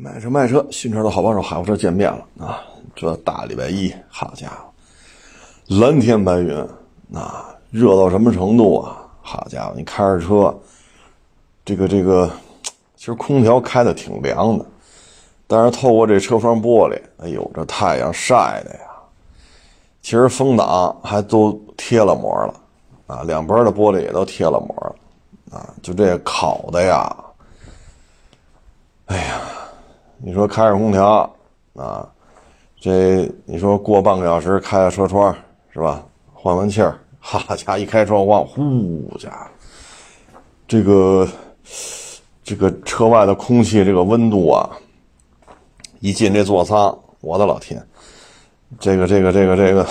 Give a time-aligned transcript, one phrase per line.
[0.00, 2.60] 买车卖车，新车的好帮手，海沃车见面了啊！
[2.94, 6.56] 这大礼拜一，好家伙，蓝天白云，
[7.12, 9.08] 啊，热到什么程度啊？
[9.22, 10.56] 好家伙，你开着车，
[11.64, 12.30] 这个这个，
[12.96, 14.64] 其实空调开的挺凉的，
[15.48, 18.80] 但是透过这车窗玻璃，哎呦，这太阳晒的呀！
[20.00, 22.54] 其实风挡还都贴了膜了，
[23.08, 24.76] 啊，两边的玻璃也都贴了膜
[25.50, 27.16] 了，啊，就这烤的呀，
[29.06, 29.40] 哎呀！
[30.20, 31.32] 你说开着空调
[31.74, 32.08] 啊，
[32.80, 35.34] 这你说过半个小时开个车窗
[35.72, 36.04] 是吧？
[36.34, 39.46] 换换气儿，哈家一开窗户，呼家伙，
[40.66, 41.28] 这个
[42.42, 44.68] 这个车外的空气这个温度啊，
[46.00, 47.80] 一进这座舱，我的老天，
[48.80, 49.86] 这个这个这个这个，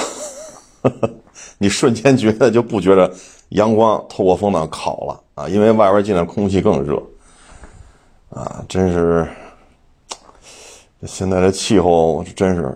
[1.57, 3.09] 你瞬间觉得就不觉得
[3.49, 7.01] 阳光透过风挡烤了啊，因为外边进来空气更热
[8.29, 9.25] 啊，真是。
[11.05, 12.75] 现在这气候真是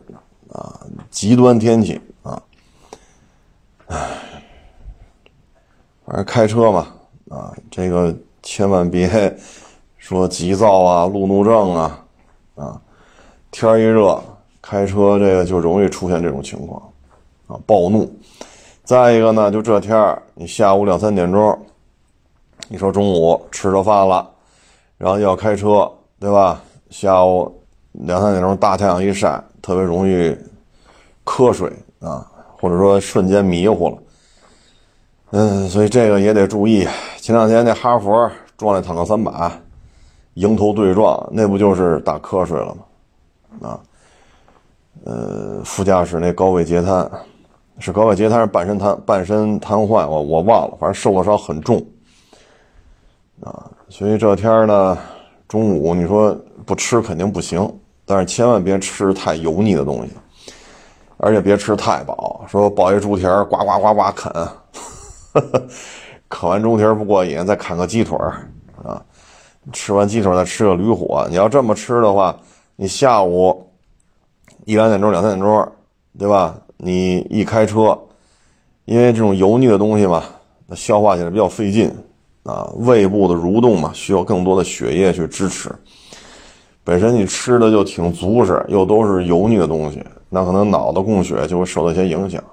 [0.51, 2.41] 啊，极端天气啊，
[3.87, 3.97] 唉，
[6.05, 6.87] 反正开车嘛
[7.29, 9.35] 啊，这个千万别
[9.97, 12.05] 说急躁啊、路怒症啊
[12.55, 12.81] 啊，
[13.49, 14.21] 天一热
[14.61, 16.79] 开车这个就容易出现这种情况
[17.47, 18.07] 啊，暴怒。
[18.83, 21.57] 再一个呢，就这天儿，你下午两三点钟，
[22.67, 24.29] 你说中午吃着饭了，
[24.97, 26.61] 然后要开车，对吧？
[26.91, 27.57] 下午。
[27.93, 30.35] 两三点钟大太阳一晒，特别容易
[31.25, 32.25] 瞌睡啊，
[32.57, 33.97] 或者说瞬间迷糊了。
[35.31, 36.87] 嗯，所以这个也得注意。
[37.17, 39.51] 前两天那哈佛撞那坦克三百，
[40.33, 43.69] 迎头对撞，那不就是打瞌睡了吗？
[43.69, 43.79] 啊，
[45.05, 47.09] 呃，副驾驶那高位截瘫，
[47.79, 51.85] 是高位截瘫是半身瘫半身瘫痪，我我忘了，反正受了伤很重。
[53.41, 54.97] 啊，所以这天呢，
[55.51, 56.33] 中午你说
[56.65, 57.69] 不吃肯定不行。
[58.05, 60.11] 但是千万别吃太油腻的东西，
[61.17, 62.45] 而且别吃太饱。
[62.47, 64.47] 说包一猪蹄儿，呱呱呱呱啃，
[66.29, 68.47] 啃完猪蹄儿不过瘾，再啃个鸡腿儿
[68.83, 69.03] 啊！
[69.73, 71.25] 吃完鸡腿儿再吃个驴火。
[71.29, 72.37] 你要这么吃的话，
[72.77, 73.69] 你下午
[74.65, 75.71] 一两点钟、两三点钟，
[76.17, 76.57] 对吧？
[76.77, 77.97] 你一开车，
[78.85, 80.23] 因为这种油腻的东西嘛，
[80.67, 81.93] 它消化起来比较费劲
[82.43, 85.69] 啊，胃部的蠕动嘛，需要更多的血液去支持。
[86.83, 92.43] 本身你吃的就挺足实，又都是油腻的东西，那可能脑的供血就会受到一些影响。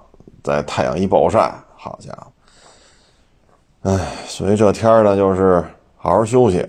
[0.45, 5.65] 在太阳一暴晒，好家伙，哎，所以这天儿呢，就是
[5.97, 6.67] 好好休息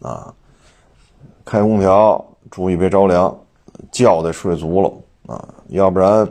[0.00, 0.32] 啊，
[1.44, 3.36] 开空调，注意别着凉，
[3.90, 6.28] 觉得睡足了啊，要不然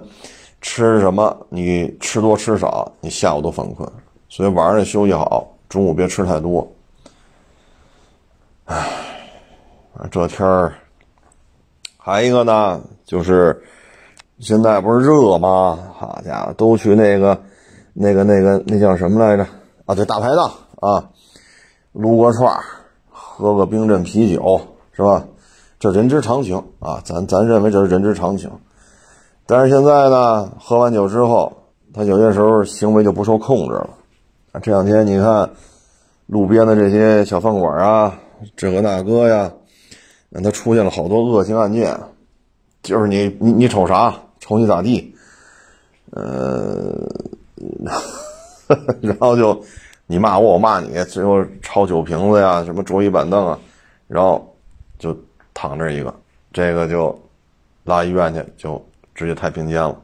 [0.62, 3.90] 吃什么你吃多吃少，你下午都犯困。
[4.30, 6.68] 所以晚上得休息好，中午别吃太多。
[8.66, 9.04] 唉。
[10.12, 10.76] 这天儿，
[11.98, 13.64] 还一个呢，就是
[14.38, 15.80] 现在不是热吗？
[15.98, 17.42] 好家伙，都去那个、
[17.94, 19.44] 那个、那个，那叫什么来着？
[19.88, 21.10] 啊，对，大排档啊，
[21.94, 22.64] 撸个串儿，
[23.10, 24.62] 喝个冰镇啤酒，
[24.94, 25.26] 是吧？
[25.80, 28.52] 这人之常情啊，咱咱认为这是人之常情。
[29.48, 31.52] 但是现在呢，喝完酒之后，
[31.92, 33.90] 他有些时候行为就不受控制了。
[34.52, 35.50] 啊，这两天你看
[36.28, 38.18] 路边的这些小饭馆啊，
[38.56, 39.52] 这个那个呀。
[40.30, 41.98] 那他出现了好多恶性案件，
[42.84, 45.16] 就是你你你瞅啥，瞅你咋地，
[46.12, 46.94] 呃，
[49.00, 49.64] 然后就
[50.06, 53.58] 你骂我，我骂你，最后抄酒瓶子呀，什么桌椅板凳啊，
[54.06, 54.54] 然后
[55.00, 55.18] 就
[55.54, 56.14] 躺这一个，
[56.52, 57.18] 这个就
[57.86, 58.86] 拉医院去，就
[59.16, 59.98] 直接太平间了。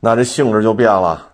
[0.00, 1.30] 那这性质就变了！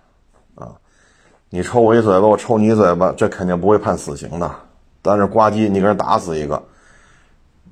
[1.50, 4.54] 你抽我一嘴巴，我抽你一嘴巴，这肯定不会判死刑的，
[5.00, 6.62] 但是呱唧，你给人打死一个。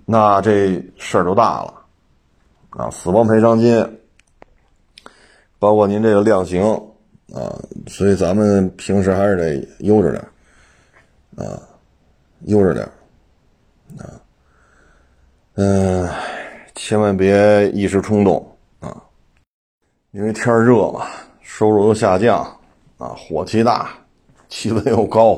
[0.07, 1.75] 那这事儿就大了，
[2.71, 4.01] 啊，死亡赔偿金，
[5.59, 6.63] 包括您这个量刑，
[7.35, 10.25] 啊，所以咱们平时还是得悠着点，
[11.37, 11.61] 啊，
[12.43, 12.87] 悠着点，
[13.99, 14.07] 啊，
[15.55, 16.09] 嗯，
[16.77, 18.97] 千万别一时冲动，啊，
[20.13, 21.07] 因为天热嘛，
[21.43, 22.56] 收入又下降，
[22.99, 23.91] 啊，火气大，
[24.49, 25.35] 气温又高，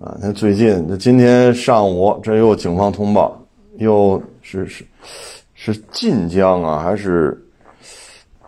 [0.00, 3.36] 啊，那最近这今天上午这又警方通报。
[3.76, 4.84] 又是是
[5.54, 7.40] 是晋江啊，还是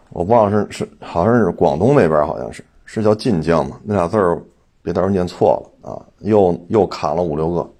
[0.09, 3.79] 我忘了是是好像是广东那边，好像是是叫晋江嘛？
[3.85, 4.43] 那俩字儿
[4.83, 6.03] 别到时候念错了啊！
[6.19, 7.71] 又又砍了五六个，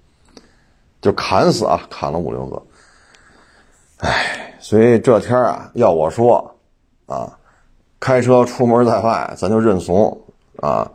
[1.01, 2.63] 就砍死啊，砍了五六个。
[3.97, 6.55] 哎，所以这天啊，要我说
[7.07, 7.37] 啊，
[8.01, 10.19] 开车出门在外，咱就认怂
[10.59, 10.91] 啊！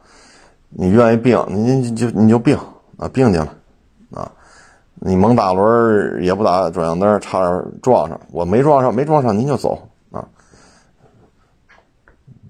[0.69, 2.59] 你愿意病，你你就你就病
[2.99, 3.49] 啊，病去了
[4.13, 4.31] 啊！
[4.97, 10.27] 你猛打轮也不打转向灯，差点撞上，我没撞上，没撞上您就走啊，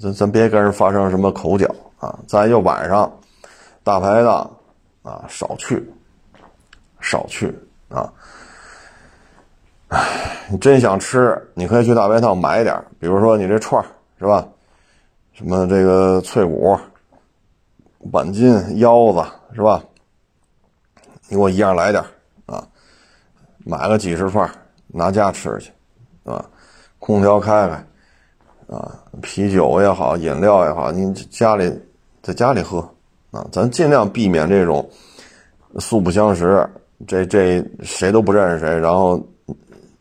[0.01, 2.19] 咱咱别跟人发生什么口角啊。
[2.27, 3.13] 再就晚上
[3.85, 4.51] 大排档
[5.03, 5.87] 啊，少去，
[7.01, 7.55] 少去
[7.91, 8.11] 啊。
[9.89, 10.01] 哎，
[10.51, 13.85] 你真想吃，你可以去大排档买点比如说你这串
[14.19, 14.47] 是吧？
[15.33, 16.79] 什么这个脆骨、
[18.11, 19.23] 板筋、腰子
[19.55, 19.83] 是吧？
[21.29, 22.03] 你给我一样来点
[22.47, 22.67] 啊，
[23.59, 24.51] 买个几十串
[24.87, 25.71] 拿家吃去，
[26.25, 26.45] 啊，
[26.99, 31.73] 空调开开，啊，啤酒也好，饮料也好，你家里
[32.23, 32.79] 在家里喝
[33.31, 34.89] 啊，咱尽量避免这种
[35.79, 36.69] 素不相识，
[37.07, 39.21] 这这谁都不认识谁，然后。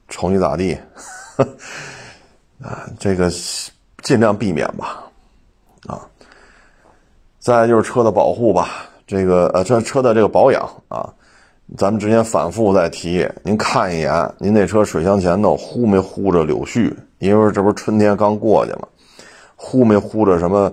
[0.08, 0.78] 瞅你咋地，
[2.62, 3.28] 啊，这个
[4.06, 5.04] 尽量避免吧，
[5.88, 5.98] 啊，
[7.40, 8.70] 再就是车的保护吧，
[9.08, 11.12] 这个呃，这车的这个保养啊，
[11.76, 16.96] 咱们之前反复在提，您看一眼，您那车水箱前头糊没糊着柳絮？
[17.18, 18.88] 因为这不是春天刚过去嘛，
[19.56, 20.72] 糊没糊着什么，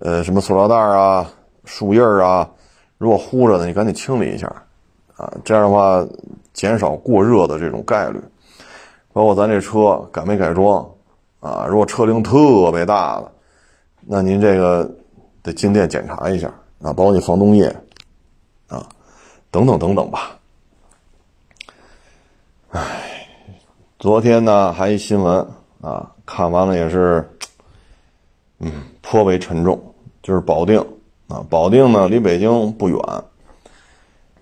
[0.00, 1.30] 呃，什么塑料袋啊、
[1.64, 2.50] 树叶啊？
[2.98, 4.52] 如果糊着的，你赶紧清理一下，
[5.16, 6.04] 啊，这样的话
[6.52, 8.20] 减少过热的这种概率。
[9.12, 10.84] 包括咱这车改没改装，
[11.44, 13.30] 啊，如果车龄特别大了，
[14.00, 14.90] 那您这个
[15.42, 16.48] 得进店检查一下
[16.80, 17.66] 啊，包括你防冻液，
[18.66, 18.88] 啊，
[19.50, 20.38] 等等等等吧。
[22.70, 23.28] 唉，
[23.98, 25.46] 昨天呢还一新闻
[25.82, 27.28] 啊，看完了也是，
[28.60, 29.78] 嗯，颇为沉重，
[30.22, 30.80] 就是保定
[31.28, 32.98] 啊，保定呢离北京不远，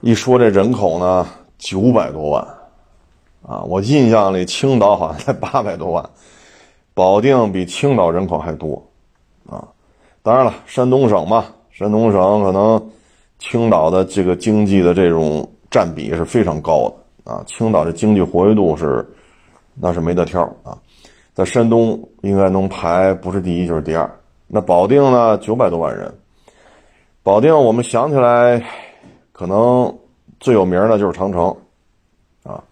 [0.03, 1.27] 一说这人口呢
[1.59, 2.47] 九百多万。
[3.43, 6.11] 啊，我印象里青岛好像才八百多万，
[6.95, 8.83] 保定比青岛人口还多，
[9.49, 9.67] 啊，
[10.23, 12.91] 当然了，山东省嘛，山东省可能
[13.39, 16.89] 青岛的这个经济的这种占比是非常高
[17.25, 19.07] 的啊，青岛的经济活跃度是
[19.75, 20.77] 那是没得挑啊，
[21.33, 24.11] 在山东应该能排不是第一就是第二，
[24.47, 26.13] 那保定呢九百多万人，
[27.23, 28.63] 保定我们想起来
[29.33, 29.93] 可能
[30.41, 31.55] 最有名的就是长城。
[32.43, 32.63] 啊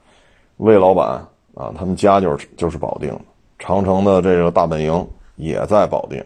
[0.59, 3.19] 魏老板啊，他们家就是就是保定，
[3.61, 6.21] 长城的这个大本营也在保定。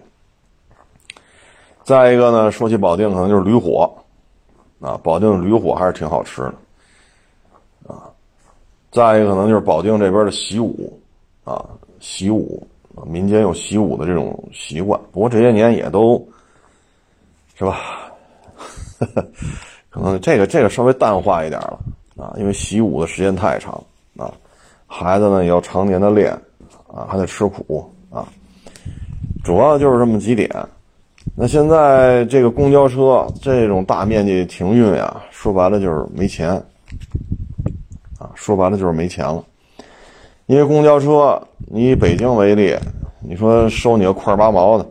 [1.83, 3.93] 再一个呢，说起保定，可能就是驴火，
[4.81, 6.55] 啊，保定的驴火还是挺好吃的，
[7.93, 8.09] 啊。
[8.91, 10.99] 再一个可能就是保定这边的习武，
[11.45, 11.63] 啊，
[12.01, 12.67] 习武，
[13.05, 16.27] 民间有习武的这种习惯，不过这些年也都，
[17.57, 18.11] 是吧？
[19.91, 21.79] 可能这个这个稍微淡化一点了，
[22.17, 23.75] 啊，因为习武的时间太长。
[24.17, 24.33] 啊，
[24.87, 26.41] 孩子呢也要常年的练，
[26.95, 28.25] 啊，还得吃苦啊，
[29.43, 30.49] 主要就是这么几点。
[31.35, 36.51] 那现在这个公交车这种大面积停运呀，说白了就是没钱，
[38.19, 39.43] 啊，说白了就是没钱了。
[40.47, 42.77] 因为公交车，你以北京为例，
[43.21, 44.87] 你说收你个块八毛的，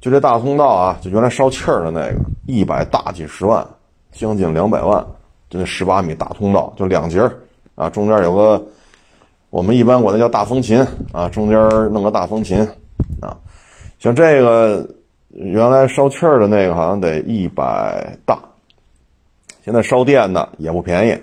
[0.00, 3.64] 就这大通道啊，就原来烧气儿的那个，一百大几十万，
[4.10, 5.06] 将近两百万，
[5.48, 7.32] 就那十八米大通道，就两节儿。
[7.76, 8.66] 啊，中间有个，
[9.50, 11.58] 我们一般管它叫大风琴啊，中间
[11.92, 12.58] 弄个大风琴，
[13.20, 13.36] 啊，
[13.98, 14.86] 像这个
[15.30, 18.38] 原来烧气儿的那个好像得一百大，
[19.64, 21.18] 现在烧电的也不便宜。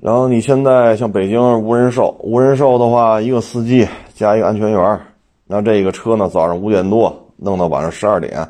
[0.00, 5.00] 然后你现在像北京无人售，无人售的话，一个司机加一个安全员，
[5.46, 8.48] 那这个车呢，早上五点多弄到晚上十二点，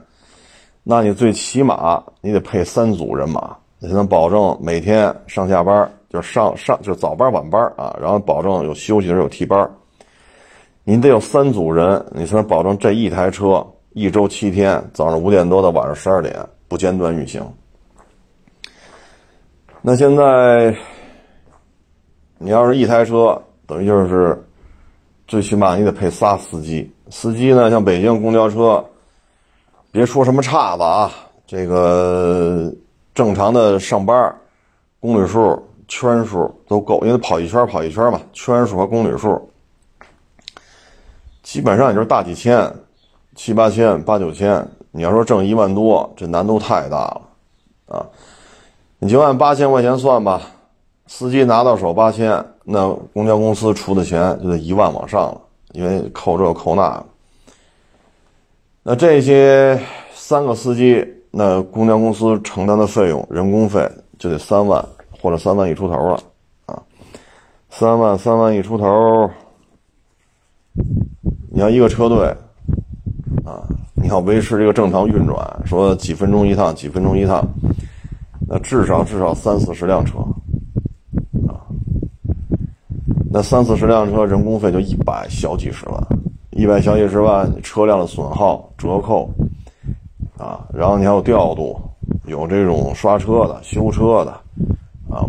[0.84, 3.56] 那你最起码你得配三组人马。
[3.80, 9.70] 才能保证每天上下班就是上上就是早班晚班啊，然后保证有休息的时候有替班。
[10.84, 16.34] 您得有三组人，你才能保证这一台车一周七天早上五点多到晚上十二点
[16.66, 17.42] 不间断运行。
[19.82, 20.74] 那现在
[22.38, 24.42] 你要是一台车，等于就是
[25.26, 26.90] 最起码你得配仨司机。
[27.10, 28.84] 司机呢，像北京公交车，
[29.90, 31.10] 别说什么岔子啊，
[31.46, 32.72] 这个。
[33.14, 34.32] 正常的上班，
[35.00, 39.50] 公里数、圈数都够，因为跑一圈跑一圈嘛，圈数和公里数，
[41.42, 42.73] 基本上也就是大几千，
[43.35, 44.64] 七八千、八九千。
[44.90, 47.23] 你要说挣一万多，这难度太大了，
[47.87, 48.07] 啊！
[48.99, 50.42] 你就按八千块钱算吧，
[51.07, 55.40] 司机拿到手八千，那公交公司出的钱就得一万往上了，
[55.73, 57.04] 因为扣这扣那。
[58.83, 59.80] 那这些
[60.12, 61.07] 三个司机。
[61.30, 63.87] 那公交公司承担的费用，人工费
[64.18, 64.83] 就得三万
[65.20, 66.20] 或者三万一出头了，
[66.66, 66.82] 啊，
[67.70, 69.30] 三万三万一出头，
[71.50, 72.26] 你要一个车队，
[73.44, 77.44] 啊，你要维持这个正常运转，说几分钟一趟，几分钟一趟，
[78.48, 80.18] 那至少至少三四十辆车，
[81.48, 81.66] 啊，
[83.32, 86.00] 那三四十辆车人工费就一百小几十万，
[86.50, 89.28] 一百小几十万，车辆的损耗折扣，
[90.38, 91.76] 啊，然后你还有调度，
[92.26, 94.40] 有这种刷车的、修车的，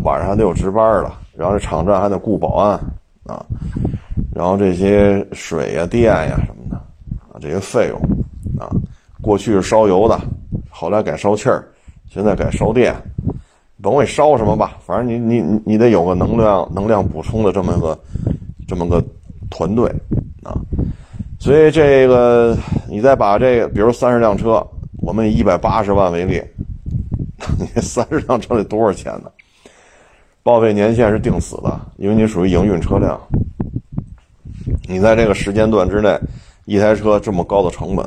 [0.02, 2.80] 晚上还得有值班的，然后这场站还得雇保安，
[3.26, 3.44] 啊，
[4.34, 6.76] 然后这些水呀、电呀什么的，
[7.32, 8.00] 啊，这些费用，
[8.58, 8.68] 啊，
[9.20, 10.18] 过去是烧油的，
[10.68, 11.66] 后来改烧气儿。
[12.12, 12.92] 现在改烧电，
[13.80, 17.96] 甭管烧什么吧，反正你你你得有个能量能量补充的这么个
[18.66, 19.00] 这么个
[19.48, 19.88] 团队
[20.42, 20.58] 啊。
[21.38, 22.56] 所以这个
[22.88, 24.66] 你再把这个，比如三十辆车，
[24.98, 26.42] 我们以一百八十万为例，
[27.58, 29.30] 你三十辆车得多少钱呢？
[30.50, 33.16] 报废年限是定死的，因为你属于营运车辆。
[34.88, 36.18] 你在这个时间段之内，
[36.64, 38.04] 一台车这么高的成本，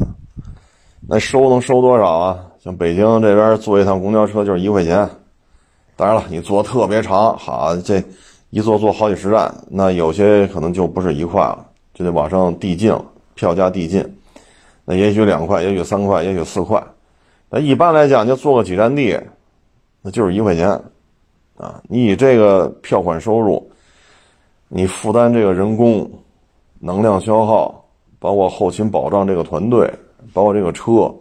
[1.08, 2.38] 那收能收多少啊？
[2.60, 5.10] 像北京这边坐一趟公交车就是一块钱，
[5.96, 8.04] 当然了，你坐特别长，好，这
[8.50, 14.06] 一坐坐好几十站，那有些可能就不是一块了，就得往上递进了，票价递进，
[14.84, 16.84] 那也许两块，也许三块，也许四块，
[17.50, 19.18] 那一般来讲就坐个几站地，
[20.02, 20.78] 那就是一块钱，
[21.58, 23.70] 啊，你以这个票款收入，
[24.68, 26.10] 你负担这个人工、
[26.80, 27.86] 能量消耗，
[28.20, 29.92] 包括后勤保障这个团队，
[30.34, 31.14] 包括这个车。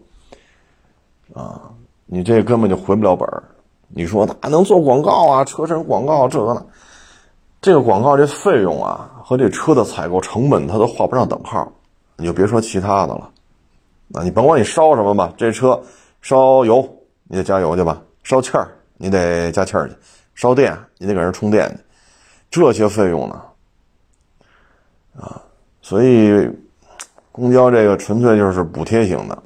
[1.34, 1.70] 啊，
[2.06, 3.42] 你这根本就回不了本儿。
[3.88, 5.44] 你说哪能做广告啊？
[5.44, 6.64] 车身广告这个呢？
[7.60, 11.70] 这个广告这费用啊，和这车的采购成本，它都画不上等号。
[12.16, 13.30] 你就别说其他的了。
[14.14, 15.80] 啊，你甭管你烧什么吧，这车
[16.20, 16.86] 烧油
[17.24, 19.94] 你得加油去吧，烧气儿你得加气儿去，
[20.42, 21.70] 烧电你得给人充电
[22.50, 23.40] 去，这些费用呢？
[25.16, 25.40] 啊，
[25.80, 26.50] 所以
[27.30, 29.40] 公交这个纯粹就是补贴型的。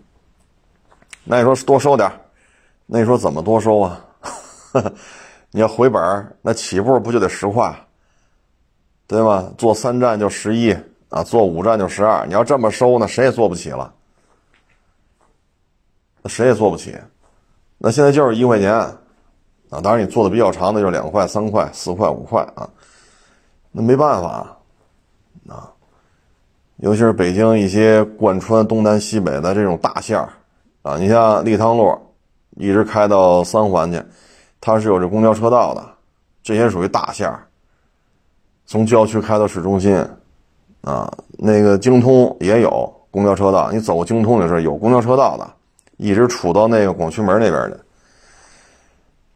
[1.22, 2.10] 那你说多收点
[2.86, 4.02] 那你说怎么多收啊？
[5.52, 6.00] 你要回本
[6.40, 7.78] 那起步不就得十块，
[9.06, 9.52] 对吧？
[9.58, 10.74] 坐三站就十一
[11.10, 12.24] 啊，坐五站就十二。
[12.24, 13.92] 你要这么收呢，谁也坐不起了，
[16.22, 16.96] 那谁也坐不起。
[17.76, 18.96] 那现在就是一块钱
[19.80, 22.68] 当然你坐的比较长的就是两块、三块、四块、五块啊，
[23.72, 24.56] 那没办法
[25.48, 25.72] 啊。
[26.76, 30.28] 尤其是北京一些贯穿东南西北的这种大线儿。
[30.82, 31.98] 啊，你像立汤路，
[32.56, 34.00] 一直开到三环去，
[34.60, 35.84] 它是有这公交车道的，
[36.42, 37.42] 这些属于大线儿。
[38.66, 39.96] 从郊区开到市中心，
[40.82, 45.50] 啊，那个京通也有公交车道，你走京通的时候有公交车道的，
[45.96, 47.80] 一直杵到那个广渠门那边的。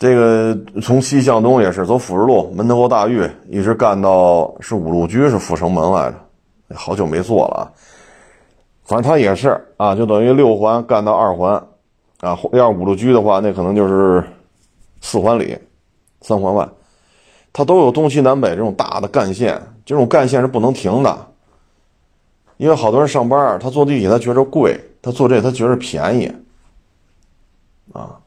[0.01, 7.63] 这个从西向东也是走辅仁路门头沟大峪，一直干到是五路居是阜成门来着，好久没坐了啊。
[8.83, 11.53] 反正它也是啊，就等于六环干到二环，
[12.21, 14.25] 啊，要是五路居的话，那可能就是
[15.03, 15.55] 四环里、
[16.23, 16.67] 三环外，
[17.53, 21.27] 它都有东西南北这种大的干线，这种干线是不能停的，
[22.57, 26.33] 因为好多人上班，他坐地铁他觉着贵，他坐这他觉着便宜，
[27.93, 28.19] 啊，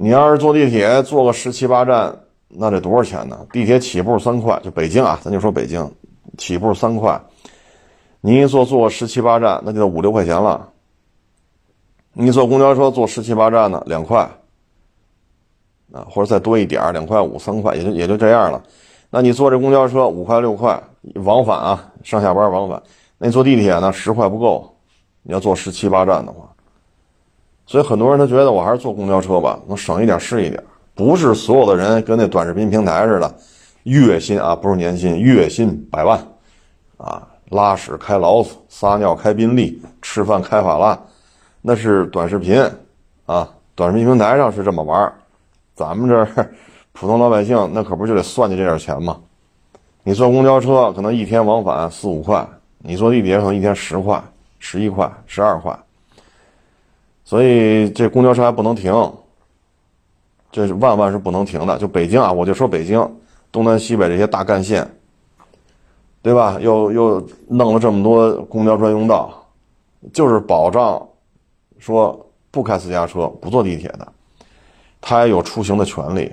[0.00, 3.44] 你要是坐地铁坐个十七八站，那得多少钱呢？
[3.52, 5.92] 地铁起步三块，就北京啊，咱就说北京，
[6.36, 7.20] 起步三块。
[8.20, 10.68] 你一坐坐十七八站，那就得五六块钱了。
[12.12, 14.20] 你坐公交车坐十七八站呢，两块，
[15.92, 18.62] 啊，或者再多一点两块五、三块，也就也就这样了。
[19.10, 20.80] 那你坐这公交车五块六块
[21.16, 22.80] 往返啊，上下班往返。
[23.18, 24.76] 那你坐地铁呢，十块不够，
[25.24, 26.48] 你要坐十七八站的话。
[27.68, 30.60] 所以很多人他觉得我还是坐公交车吧，能省一点是一点。
[30.94, 33.32] 不是所有的人跟那短视频平台似的，
[33.82, 36.18] 月薪啊不是年薪，月薪百万，
[36.96, 37.22] 啊。
[37.50, 40.98] 拉屎开劳斯，撒尿开宾利，吃饭开法拉，
[41.62, 42.62] 那是短视频，
[43.24, 45.10] 啊，短视频平台上是这么玩
[45.74, 46.44] 咱们这
[46.92, 49.18] 普通老百姓那可不就得算计这点钱吗？
[50.02, 52.46] 你坐公交车可能一天往返四五块，
[52.80, 54.22] 你坐地铁可能一天十块、
[54.58, 55.74] 十一块、十二块，
[57.28, 58.90] 所以这公交车还不能停，
[60.50, 61.76] 这是万万是不能停的。
[61.76, 62.98] 就北京啊，我就说北京
[63.52, 64.88] 东南西北这些大干线。
[66.22, 66.58] 对吧？
[66.60, 69.30] 又又弄了这么多公交专用道，
[70.12, 71.06] 就是保障
[71.78, 74.08] 说不开私家车、不坐地铁的，
[75.00, 76.30] 他也有出行的权利。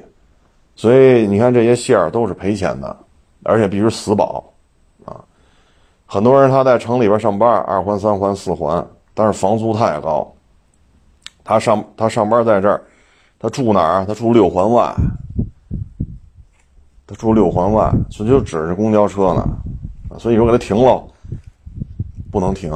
[0.76, 2.98] 所以你看这些线儿都是赔钱的，
[3.44, 4.44] 而且必须死保
[5.06, 5.24] 啊！
[6.06, 10.35] 很多人他在城里边上班，二环、三环、四环，但是房租太高。
[11.46, 12.82] 他上他上班在这儿，
[13.40, 14.06] 他住哪儿？
[14.06, 14.94] 他住六环外，
[17.08, 19.48] 他住六环外，所以就指着公交车呢。
[20.18, 21.08] 所以说给他停了，
[22.32, 22.72] 不能停。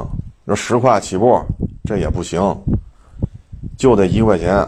[0.45, 1.39] 说十块起步，
[1.83, 2.39] 这也不行，
[3.77, 4.67] 就得一块钱，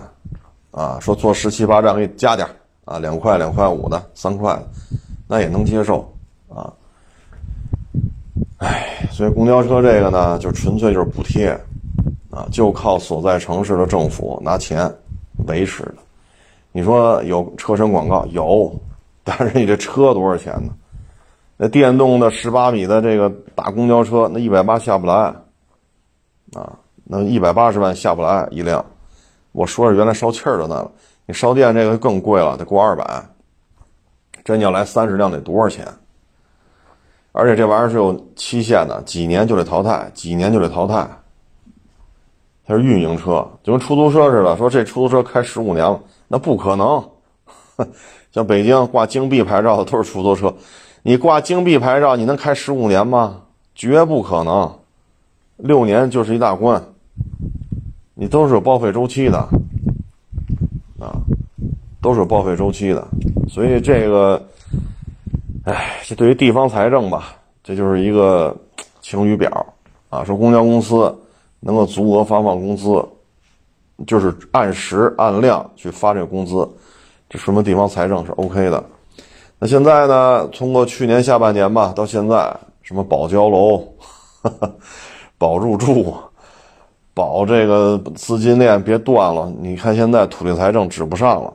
[0.72, 2.48] 啊，说坐十七八站给你加点
[2.86, 4.60] 啊，两块两块五的，三块，
[5.28, 6.12] 那也能接受
[6.50, 6.72] 啊。
[8.58, 11.60] 哎，所以公交车这个呢，就纯粹就是补贴
[12.32, 14.90] 啊，就靠所在城市的政府拿钱
[15.48, 15.96] 维持的。
[16.72, 18.74] 你说有车身广告有，
[19.24, 20.74] 但是你这车多少钱呢？
[21.58, 25.14] 那电动的十八米的这个大公交车，那一百八下不来
[26.54, 26.74] 啊，
[27.04, 28.84] 那一百八十万下不来一辆。
[29.52, 30.92] 我说是原来烧气儿的那个，
[31.26, 33.24] 你烧电这个更贵了，得过二百。
[34.44, 35.86] 真要来三十辆得多少钱？
[37.32, 41.08] 而且这玩意儿是有期限的，几年就得淘汰，几年就得淘汰。
[42.66, 46.00] 它是运营车，就跟出租车似的，说这出租车开十五年了。
[46.28, 47.04] 那不可能，
[48.32, 50.54] 像北京挂京 B 牌照的都是出租车，
[51.04, 53.42] 你挂京 B 牌照，你能开十五年吗？
[53.74, 54.72] 绝不可能，
[55.58, 56.84] 六年就是一大关。
[58.14, 59.40] 你都是有报废周期的，
[61.00, 61.18] 啊，
[62.02, 63.08] 都是有报废周期的，
[63.50, 64.40] 所以这个，
[65.64, 68.56] 哎，这对于地方财政吧，这就是一个
[69.02, 69.66] 晴雨表
[70.10, 71.18] 啊，说公交公司
[71.62, 73.04] 能够足额发放工资。
[74.08, 76.68] 就是按时按量去发这个工资，
[77.30, 78.84] 这说明地方财政是 OK 的。
[79.60, 80.48] 那现在呢？
[80.48, 82.52] 通过去年下半年吧，到现在，
[82.82, 83.88] 什么保交楼、
[85.38, 86.16] 保入住、
[87.14, 91.54] 保这个资金链别断了，你看现在土地财政指不上了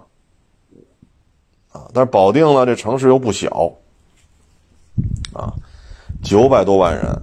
[1.73, 1.83] 啊。
[1.93, 3.73] 但是保定呢，这城市又不小
[5.35, 5.53] 啊，
[6.23, 7.23] 九百多万人，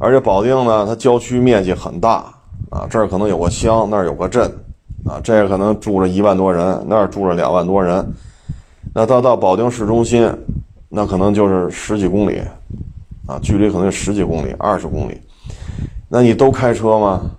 [0.00, 2.32] 而且保定呢，它郊区面积很大。
[2.68, 4.50] 啊，这儿可能有个乡，那儿有个镇，
[5.04, 8.04] 啊，这儿可能住着一万多人，那儿住着两万多人，
[8.92, 10.28] 那到到保定市中心，
[10.88, 12.42] 那可能就是十几公里，
[13.26, 15.20] 啊，距离可能有十几公里、二十公里，
[16.08, 17.30] 那你都开车吗？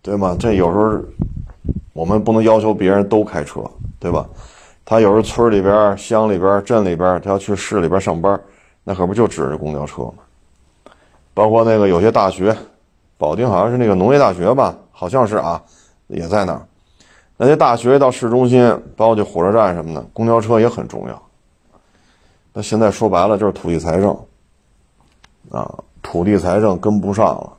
[0.00, 0.34] 对吗？
[0.40, 0.98] 这有时候
[1.92, 3.62] 我们不能要求别人都开车，
[3.98, 4.26] 对吧？
[4.86, 8.40] 他有时候村里边、乡里边、镇里边，他要去市里边上班，
[8.84, 10.14] 那可不就指着公交车吗？
[11.34, 12.56] 包括那个有些大学。
[13.18, 15.62] 保定好像是那个农业大学吧，好像是啊，
[16.06, 16.62] 也在那儿。
[17.36, 18.66] 那些大学到市中心，
[18.96, 21.22] 包括这火车站什么的，公交车也很重要。
[22.54, 24.18] 那现在说白了就是土地财政
[25.50, 27.52] 啊，土地财政跟不上了。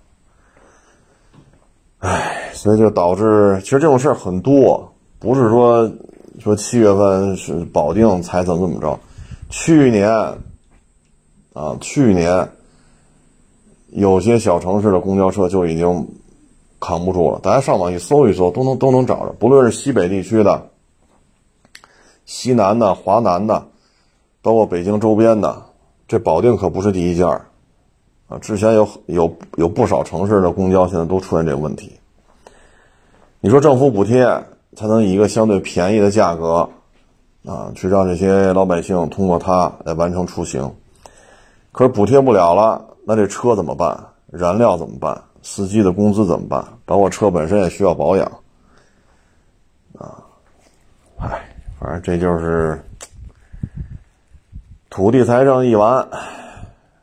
[2.00, 5.92] 唉，所以就导致其实这种事儿很多，不是说
[6.40, 9.00] 说七月份是保定才怎么怎么着，
[9.52, 10.10] 去年
[11.54, 12.50] 啊，去年。
[13.92, 16.08] 有些小城市的公交车就已经
[16.80, 19.34] 扛不住了，大家上网一搜一搜，都能都能找着。
[19.38, 20.70] 不论是西北地区的、
[22.26, 23.68] 西南的、华南的，
[24.42, 25.62] 包括北京周边的，
[26.08, 27.28] 这保定可不是第一家
[28.28, 28.38] 啊！
[28.40, 31.92] 之前有有有不少城市的公交现在都出现这个问题。
[33.42, 34.26] 你说政府补贴
[34.76, 36.70] 才能以一个相对便宜的价格
[37.46, 40.74] 啊，去让这些老百姓通过它来完成出行，
[41.74, 42.86] 可是补贴不了了。
[43.06, 43.98] 那这车怎么办？
[44.32, 45.22] 燃料怎么办？
[45.42, 46.64] 司机的工资怎么办？
[46.86, 48.26] 包括车本身也需要保养，
[49.98, 50.24] 啊，
[51.18, 51.42] 唉，
[51.80, 52.80] 反正这就是
[54.90, 56.08] 土地财政一完，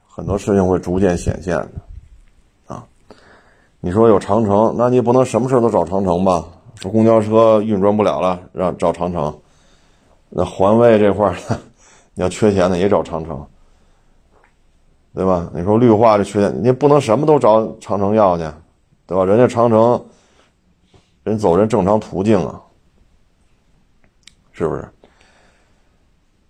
[0.08, 2.84] 很多事情会逐渐显现的，啊，
[3.80, 6.44] 你说有长城，那你不能什么事都找长城吧？
[6.76, 9.37] 说公交车运转不了了，让找长城，
[10.28, 11.34] 那环卫这块儿，
[12.14, 13.44] 你要缺钱呢，也找长城。
[15.18, 15.50] 对吧？
[15.52, 18.44] 你说绿化这缺点，你不能什么都找长城要去，
[19.04, 19.24] 对吧？
[19.24, 20.00] 人家长城，
[21.24, 22.62] 人走人正常途径啊，
[24.52, 24.88] 是不是？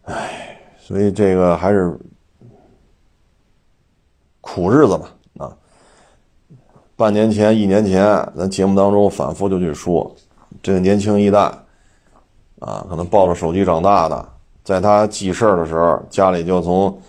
[0.02, 1.98] 唉，所以这个还是
[4.42, 5.56] 苦日子吧啊！
[6.94, 8.04] 半年前、一年前，
[8.36, 10.14] 咱节目当中反复就去说，
[10.62, 11.40] 这个年轻一代
[12.58, 14.28] 啊，可能抱着手机长大的，
[14.62, 17.00] 在他记事儿的时候，家里就从。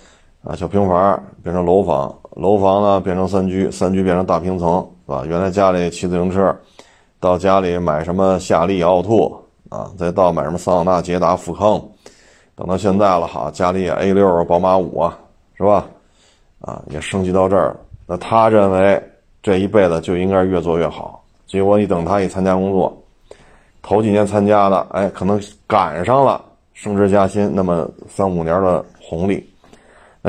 [0.41, 5.23] 啊，小平房变成楼房，楼房呢变成三居，三居变成大平层，是吧？
[5.25, 6.56] 原来家里骑自行车，
[7.19, 11.82] 到家里买什么夏利、奥拓啊，再到买什么桑塔纳、捷达、富康，
[12.56, 15.19] 等到现在了哈，家里也 A 六、宝马五啊，
[15.56, 15.86] 是吧？
[16.62, 17.75] 啊，也升级到这儿。
[18.08, 19.02] 那他认为
[19.43, 22.97] 这一辈子就应该越做越好，结果你等他一参加工作，
[23.82, 26.41] 头几年参加的，哎，可能赶上了
[26.73, 29.49] 升职加薪那么三五年的红利。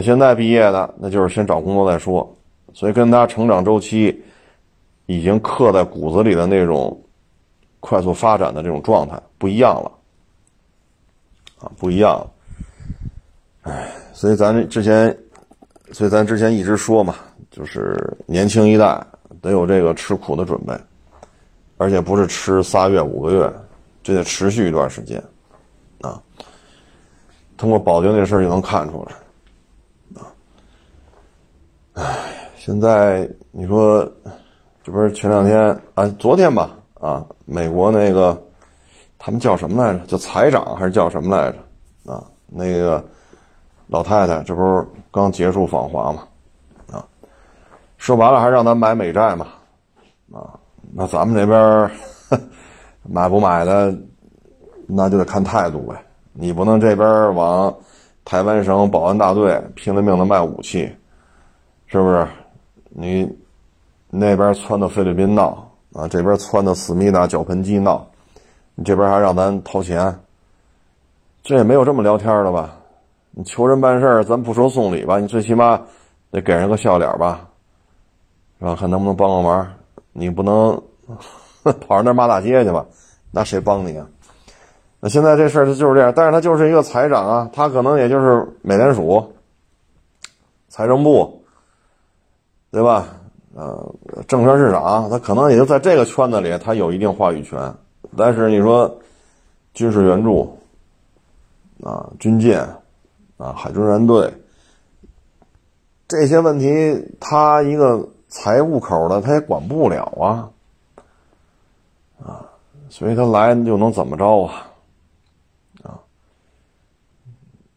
[0.01, 2.37] 现在毕业的，那就是先找工作再说，
[2.73, 4.23] 所以跟他成长周期
[5.07, 7.01] 已经刻在骨子里的那种
[7.81, 9.93] 快速发展的这种状态不一样了，
[11.61, 12.31] 啊，不一样了。
[13.63, 15.17] 哎，所以咱之前，
[15.93, 17.17] 所以咱之前一直说嘛，
[17.51, 19.05] 就是年轻一代
[19.41, 20.73] 得有这个吃苦的准备，
[21.77, 23.53] 而且不是吃仨月五个月
[24.03, 25.23] 这得持续一段时间，
[26.01, 26.23] 啊，
[27.57, 29.15] 通过保定那事儿就能看出来，
[32.01, 32.17] 唉，
[32.57, 34.03] 现在你说，
[34.83, 38.43] 这不是前两天啊，昨天吧，啊，美国那个
[39.19, 40.07] 他们叫什么来着？
[40.07, 41.59] 叫财长还是叫什么来着？
[42.11, 43.05] 啊，那个
[43.87, 46.23] 老太太，这不是刚结束访华嘛？
[46.91, 47.05] 啊，
[47.99, 49.49] 说白了还是让咱买美债嘛？
[50.33, 50.59] 啊，
[50.95, 51.91] 那咱们这边
[53.03, 53.95] 买不买的，
[54.87, 56.03] 那就得看态度呗。
[56.33, 57.75] 你不能这边往
[58.25, 60.91] 台湾省保安大队拼了命的卖武器，
[61.91, 62.27] 是不是？
[62.89, 63.29] 你
[64.11, 68.07] 那边窜到菲律宾闹啊，这边窜到思密达脚盆机闹，
[68.77, 70.21] 你这边还让咱掏钱，
[71.43, 72.77] 这也没有这么聊天的吧？
[73.33, 75.83] 你求人办事咱不说送礼吧，你最起码
[76.31, 77.49] 得给人个笑脸吧，
[78.61, 78.77] 是吧？
[78.77, 79.73] 看能不能帮个忙。
[80.13, 80.81] 你不能
[81.81, 82.87] 跑上那骂大街去吧？
[83.33, 84.07] 那谁帮你啊？
[85.01, 89.33] 那现在这事儿他就是这样，但是他就是一个财长啊，他可能也就是美联储、
[90.69, 91.40] 财政部，
[92.71, 93.07] 对吧？
[93.55, 93.95] 呃，
[94.29, 97.75] 证券市场，他可能也就在这个圈子里，他有一定话语权。
[98.17, 99.01] 但是你说
[99.75, 100.59] 军事援助
[101.83, 102.61] 啊、军舰
[103.37, 104.33] 啊、海军舰队
[106.09, 108.09] 这些问题，他一个。
[108.33, 110.51] 财务口的他也管不了啊，
[112.25, 112.47] 啊，
[112.89, 114.71] 所以他来又能怎么着啊？
[115.83, 115.99] 啊，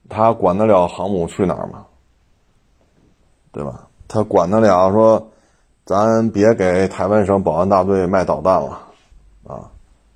[0.08, 1.88] 他管得了航母去哪儿吗？
[3.52, 3.88] 对吧？
[4.14, 5.28] 他管得了说，
[5.86, 8.80] 咱别给台湾省保安大队卖导弹了，
[9.48, 9.66] 啊，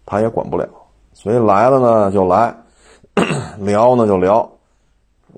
[0.06, 0.70] 他也管不了。
[1.14, 2.56] 所以来了呢就来，
[3.58, 4.48] 聊呢就聊，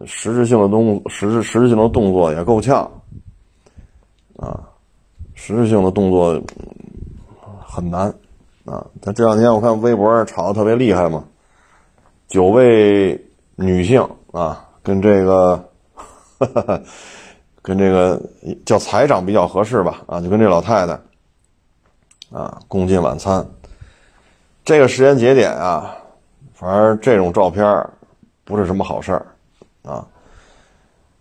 [0.05, 2.83] 实质性的动实质实质性的动作也够呛，
[4.35, 4.67] 啊。
[5.35, 6.37] 实质性的动作
[7.65, 8.13] 很难
[8.65, 8.85] 啊！
[8.99, 11.23] 但这两天我看微博吵得特别厉害嘛，
[12.27, 13.17] 九位
[13.55, 15.63] 女性啊，跟这个
[17.69, 18.19] 跟这个
[18.65, 20.99] 叫财长比较合适吧啊，就跟这老太太
[22.31, 23.45] 啊共进晚餐。
[24.65, 25.95] 这个时间节点啊，
[26.55, 27.87] 反正这种照片
[28.43, 29.25] 不是什么好事儿
[29.83, 30.03] 啊。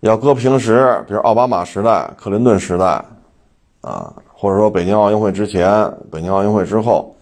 [0.00, 3.04] 要搁平时，比如奥巴马时代、克林顿时代。
[3.80, 7.14] 啊，或者说北京奥运会之前、北京奥运会之后，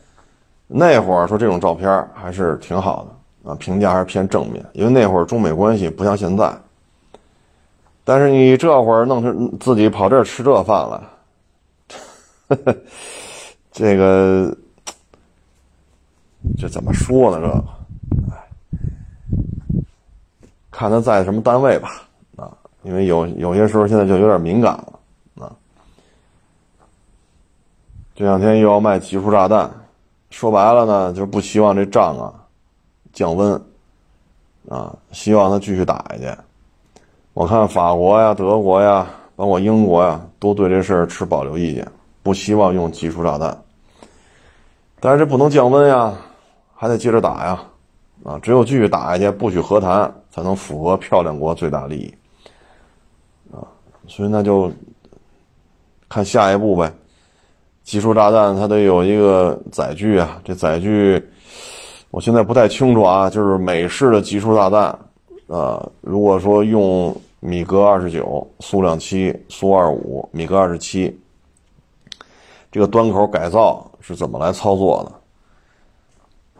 [0.67, 6.51] 那会儿说这种照片还是挺好的啊，评价还是偏正面，因为那会儿中美关系不像现在。
[8.09, 11.11] 但是你这会儿弄成自己跑这儿吃这饭了，
[13.73, 14.57] 这个
[16.57, 17.41] 这怎么说呢？
[17.41, 17.65] 这个，
[20.71, 22.03] 看他在什么单位吧，
[22.37, 25.01] 啊，因为有有些时候现在就有点敏感了。
[25.45, 25.51] 啊
[28.15, 29.69] 这两天又要卖集束炸弹，
[30.31, 32.33] 说白了呢，就是不希望这仗啊
[33.13, 33.61] 降温
[34.69, 36.46] 啊，希望他继续打下去。
[37.37, 41.87] 我看法国呀、德国呀，包括英国呀，都对这事儿持保留意见，
[42.23, 43.55] 不希望用集束炸弹。
[45.01, 46.15] 但是这不能降温呀，
[46.75, 47.63] 还得接着打呀，
[48.25, 52.15] 啊，只有继续打下去，不许和谈，才能符合漂亮国最大利益
[53.55, 53.61] 啊。
[54.09, 54.73] 所以那就
[56.09, 56.91] 看下一步呗。
[57.83, 61.23] 集束炸弹它得有一个载具啊，这载具
[62.11, 63.29] 我现在不太清楚啊。
[63.29, 64.99] 就是美式的集束炸弹，
[65.49, 71.19] 啊，如果说用米格二十九、苏两七、苏二五、米格二十七，
[72.71, 75.13] 这个端口改造是怎么来操作的？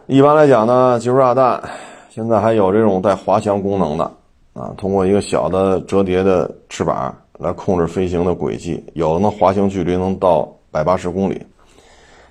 [0.07, 1.61] 一般来讲呢，技术炸弹
[2.09, 4.03] 现在还有这种带滑翔功能的
[4.53, 10.51] 啊，通过一个小的折叠的翅膀来控制飞行的轨迹，有的呢滑行距离能到。
[10.69, 11.41] 百八十公里，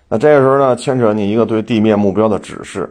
[0.08, 2.88] 那这个时候呢，牵扯你一个对地面目标的指示。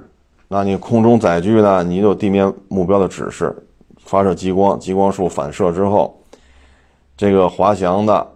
[0.47, 3.55] 那你空中载具呢，你有地面目标的指示，
[3.97, 6.19] 发射激光，激光束反射之后，
[7.17, 8.27] 这个滑翔的，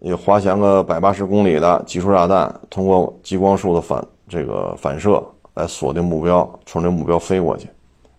[0.00, 5.22] 也滑翔个百八十公里的集束炸弹，通过激光束的反这个反射
[5.54, 7.68] 来锁定目标，冲这目标飞过去，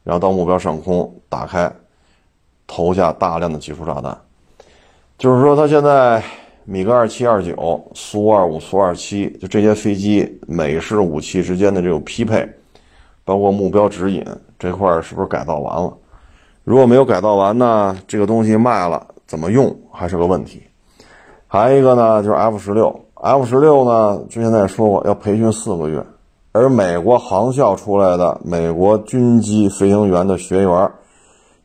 [0.04, 1.72] 然后到目标上空打开，
[2.65, 4.18] 投下大量的集束炸弹。
[5.18, 6.24] 就是说，他现在。
[6.65, 12.48] 米格二七二九、苏二五、苏二七，就这些飞机美式武器之间的这种匹配，
[13.30, 14.26] 包括目标指引
[14.58, 15.94] 这块是不是改造完了？
[16.63, 17.96] 如果没有改造完呢？
[18.08, 20.63] 这个东西卖了怎么用还是个问题。
[21.46, 26.04] 还有一个呢，就是 F 十六，F 十六呢，之前也说过要培训四个月，
[26.54, 30.92] 而美国航校出来的美国军机飞行员的学员，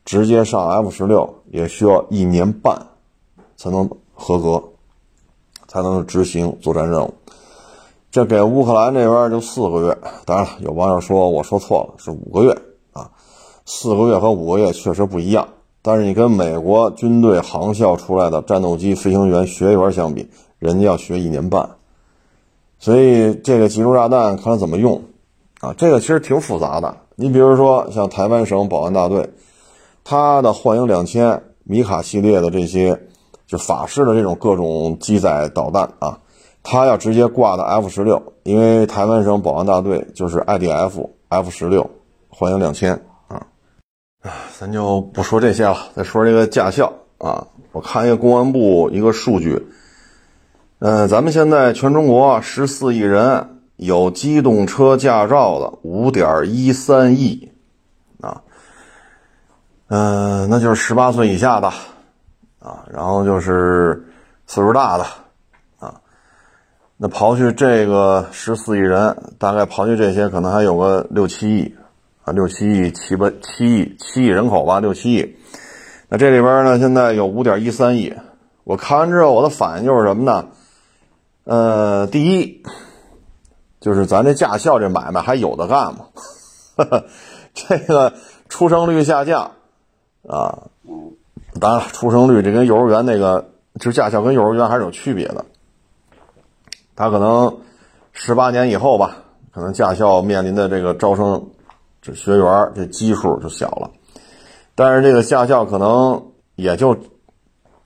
[0.05, 2.79] 直接上 F 十六也需要一年半
[3.57, 4.63] 才能合格。
[5.67, 7.13] 才能执行作战任务，
[8.15, 9.97] 这给乌克兰这边就四个月。
[10.23, 12.57] 当然了，有网友说我说错了，是五个月
[12.93, 13.11] 啊。
[13.65, 15.45] 四个月和五个月确实不一样，
[15.81, 21.69] 但是你跟美国军队航校出来的战斗机飞行员学员相比，人家要学一年半。
[22.79, 25.01] 所以这个集中炸弹看怎么用
[25.59, 25.73] 啊？
[25.77, 26.95] 这个其实挺复杂的。
[27.17, 29.29] 你比如说像台湾省保安大队，
[30.05, 32.97] 它的幻影两千、米卡系列的这些
[33.45, 36.17] 就法式的这种各种机载导弹啊，
[36.65, 41.89] 他要直接挂的 F 十六，因为台湾省保安大队就是 IDF F 十六
[42.27, 43.45] 欢迎两千啊。
[44.59, 47.47] 咱就不说这些了，再说这个驾校啊。
[47.71, 49.65] 我看一个公安部一个数据，
[50.79, 53.51] 嗯，咱们现在全中国十四亿人。
[53.77, 57.51] 有机动车驾照的五点一三亿，
[58.21, 58.41] 啊，
[59.89, 61.67] 嗯，那就是十八岁以下的，
[62.59, 64.07] 啊，然后就是
[64.47, 65.05] 岁数大的，
[66.97, 71.75] 那刨去这个十四亿人，大概刨去这些，可能还有个六七亿，
[72.23, 75.35] 啊，六七亿七八七亿七亿人口吧，六七亿。
[76.09, 78.13] 那这里边呢，现在有五点一三亿。
[78.63, 80.47] 我看完之后，我的反应就是什么呢？
[81.43, 82.63] 呃，第一。
[83.81, 86.07] 就是咱这驾校这买卖还有的干吗？
[87.53, 88.13] 这个
[88.49, 89.51] 出生率下降
[90.27, 90.63] 啊，
[91.59, 95.45] 当然了，出生率这跟幼儿园那个，就是驾校跟幼儿园还是有区别的。
[96.95, 97.55] 他可能
[98.13, 99.17] 十八年以后吧，
[99.51, 101.45] 可能驾校面临的这个招生
[102.01, 103.91] 这学员这基数就小了，
[104.73, 106.23] 但是这个驾校可能
[106.55, 106.97] 也就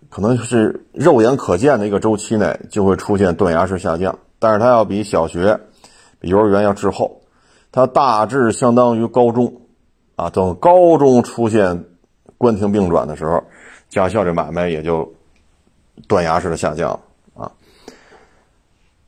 [0.10, 5.60] 可能是肉眼可见的一个周期内就会出现断崖式下降，但是它要比小学。
[6.22, 7.22] 比幼儿园要滞后，
[7.72, 9.54] 它大致相当于高中，
[10.18, 11.86] 啊，等高中出现
[12.38, 13.42] 关停并转的时候，
[13.88, 15.10] 驾校这买卖也就
[16.10, 17.00] 断崖式的下降。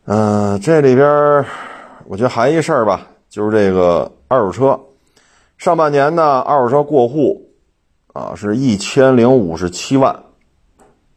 [0.05, 1.45] 嗯，这里边
[2.05, 4.79] 我觉得还一事儿吧，就是这个二手车，
[5.57, 7.51] 上半年呢，二手车过户
[8.11, 10.23] 啊是一千零五十七万，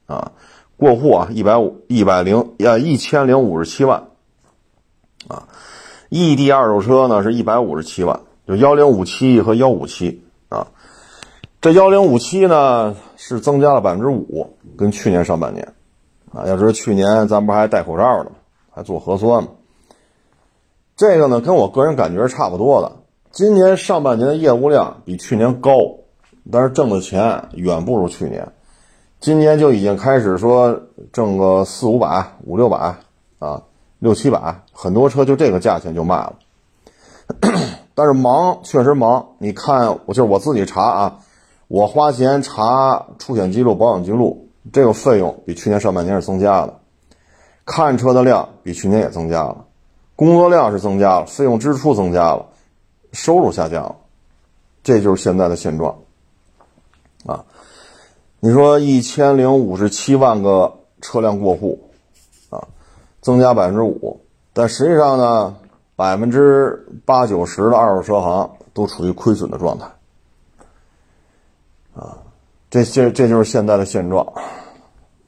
[0.07, 0.33] 啊，
[0.77, 4.05] 过户啊一百五一百零呀一千零五十七万，
[5.29, 5.49] 啊。
[6.11, 10.69] 异地二手车呢是一百五十七万，就幺零五七和幺五七啊，
[11.61, 15.67] 这幺零五七呢是增加了百分之五，跟去年上半年
[16.33, 18.37] 啊，要知道去年咱不还戴口罩呢吗，
[18.75, 19.49] 还做核酸吗？
[20.97, 22.93] 这个呢跟我个人感觉是差不多的。
[23.31, 25.73] 今年上半年的业务量比去年高，
[26.51, 28.53] 但是挣的钱远不如去年。
[29.21, 30.83] 今年就已经开始说
[31.13, 32.97] 挣个四五百、五六百
[33.39, 33.63] 啊。
[34.01, 36.35] 六七百，很多车就这个价钱就卖了。
[37.95, 41.21] 但是忙确实忙，你看，我就是我自己查啊，
[41.69, 46.81] 我花钱查出险记录、保养记录，这个费用比去年上半年是增加的。
[47.65, 49.65] 看车的量比去年也增加了，
[50.17, 52.47] 工作量是增加了，费用支出增加了，
[53.13, 53.97] 收入下降了，
[54.83, 55.97] 这就是现在的现状
[57.27, 57.45] 啊。
[58.41, 61.91] 你说一千零五十七万个车辆过户。
[62.51, 62.69] 啊
[63.25, 64.21] 增加百分之五，
[64.53, 65.57] 但实际上呢，
[65.97, 69.87] 百分之八九十的二手车行都处于亏损的状态，
[71.95, 72.19] 啊，
[72.69, 74.31] 这这这就是现在的现状，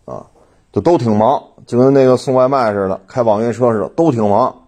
[0.04, 0.26] 啊，
[0.72, 4.62] 就都挺忙，就跟那个送外卖似的，开网约车似的，都挺忙。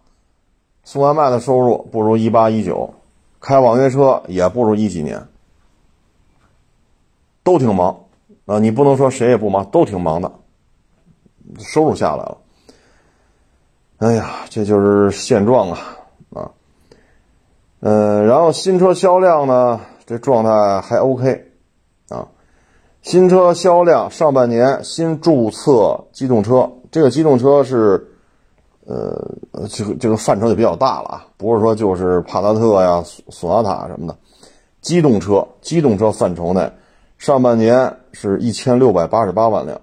[0.84, 2.92] 送外卖的收入不如一八一九，
[3.40, 5.26] 开网约车也不如一几年，
[7.44, 8.04] 都挺忙，
[8.46, 10.32] 啊，你不能说谁也不忙，都挺忙的，
[11.58, 12.38] 收入下来了。
[13.98, 15.78] 哎呀，这就是现状啊
[16.34, 16.50] 啊，
[17.80, 21.52] 嗯，然后新车销量呢，这状态还 OK
[22.08, 22.26] 啊。
[23.02, 28.08] 新车销量上半年新注册机动车，这个机动车是，
[28.86, 34.16] 呃，这个这个范畴就比较大了啊，不是说就是帕萨特呀、索索纳塔什么的，
[34.80, 36.72] 机动车机动车范畴内，
[37.18, 39.80] 上半年是一千六百八十八万辆。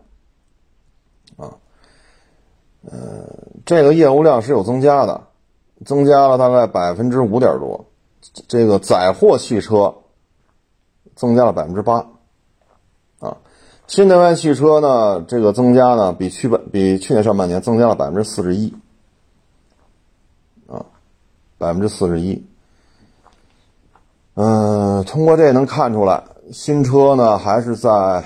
[1.37, 1.53] 啊
[2.87, 3.27] 呃，
[3.65, 5.27] 这个业务量是有增加的，
[5.85, 7.85] 增加了大概百分之五点多。
[8.47, 9.93] 这个载货汽车
[11.15, 12.07] 增加了百分之八，
[13.19, 13.37] 啊，
[13.87, 18.73] 新能源汽车呢，这个增加呢比去本比去年上半年增加了百分之四十一，
[20.67, 20.83] 啊，
[21.59, 22.43] 百分之四十一。
[24.33, 28.23] 嗯，通过这能看出来，新车呢还是在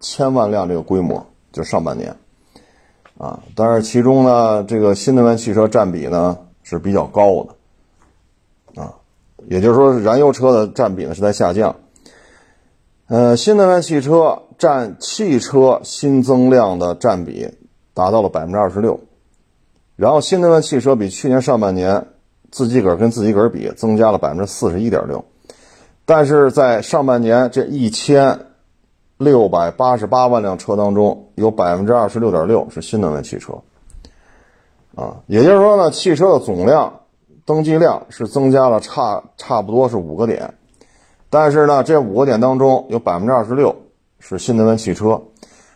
[0.00, 2.16] 千万辆这个规模，就上半年。
[3.18, 8.94] 啊，但是其中呢，这个新能源汽车占比呢是比较高的，啊，
[9.48, 11.76] 也就是说，燃油车的占比呢是在下降。
[13.08, 17.48] 呃，新能源汽车占汽车新增量的占比
[17.94, 18.98] 达到了百分之二十六，
[19.94, 22.08] 然后新能源汽车比去年上半年
[22.50, 25.24] 自己个儿跟自己个儿比增加了百分之四十一点六，
[26.04, 28.46] 但是在上半年这一千
[29.18, 33.52] 六百八十八万辆车当中，有百分之二十六点六是新能源汽车，
[34.96, 37.02] 啊，也就是说呢，汽车的总量
[37.44, 40.54] 登记量是增加了差差不多是五个点，
[41.28, 43.74] 但是呢，这五个点当中有百分之二十六
[44.18, 45.20] 是新能源汽车，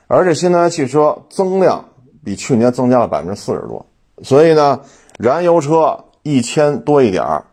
[0.06, 1.84] 而这新能源汽车增量
[2.24, 3.84] 比去年增加了百分之四十多。
[4.22, 4.80] 所以呢，
[5.18, 7.44] 燃油车一千多一点儿，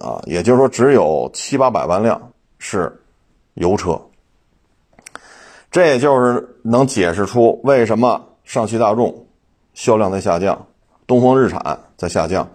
[0.00, 3.00] 啊，也就是说只有七八百万辆是
[3.54, 4.00] 油车。
[5.70, 9.26] 这也就是能解释出为什么上汽大众
[9.72, 10.66] 销量在下降，
[11.06, 12.48] 东风日产在下降，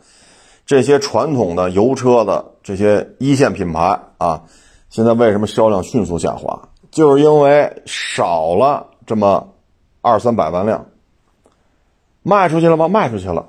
[0.65, 4.43] 这些传统的油车的这些一线品牌啊，
[4.89, 6.59] 现在为什么销量迅速下滑？
[6.91, 9.47] 就是因为少了这么
[10.01, 10.85] 二三百万辆。
[12.21, 12.87] 卖出去了吗？
[12.87, 13.45] 卖出去了，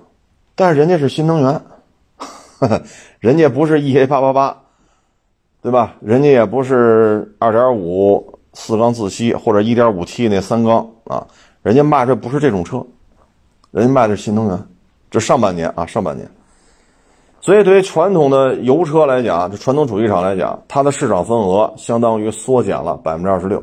[0.54, 1.60] 但是人家是新能源，
[3.18, 4.62] 人家不是 EA 八八八，
[5.60, 5.96] 对吧？
[6.00, 11.26] 人家也不是二点五四缸自吸或者一点五 T 那三缸啊，
[11.62, 12.86] 人家卖的不是这种车，
[13.72, 14.66] 人家卖的是新能源。
[15.10, 16.30] 这上半年啊，上半年，
[17.40, 23.62] 所以对于传统的油车来讲，就传统主机厂来讲，它的市场份额相当于缩减了百分之二十六，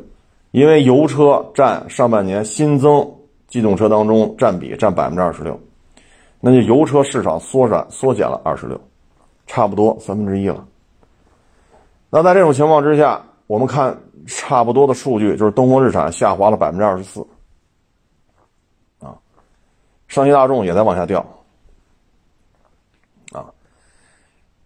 [0.52, 3.10] 因为油车占上半年新增。
[3.48, 5.58] 机动车当中占比占百分之二十六，
[6.42, 8.78] 那就油车市场缩减缩减了二十六，
[9.46, 10.68] 差不多三分之一了。
[12.10, 17.26] 那在这种情况之下，我们看差不多的数据，就是东风日产下滑了百分之二十四，
[19.00, 19.16] 啊，
[20.10, 21.26] 上汽大众也在往下掉，
[23.32, 23.48] 啊，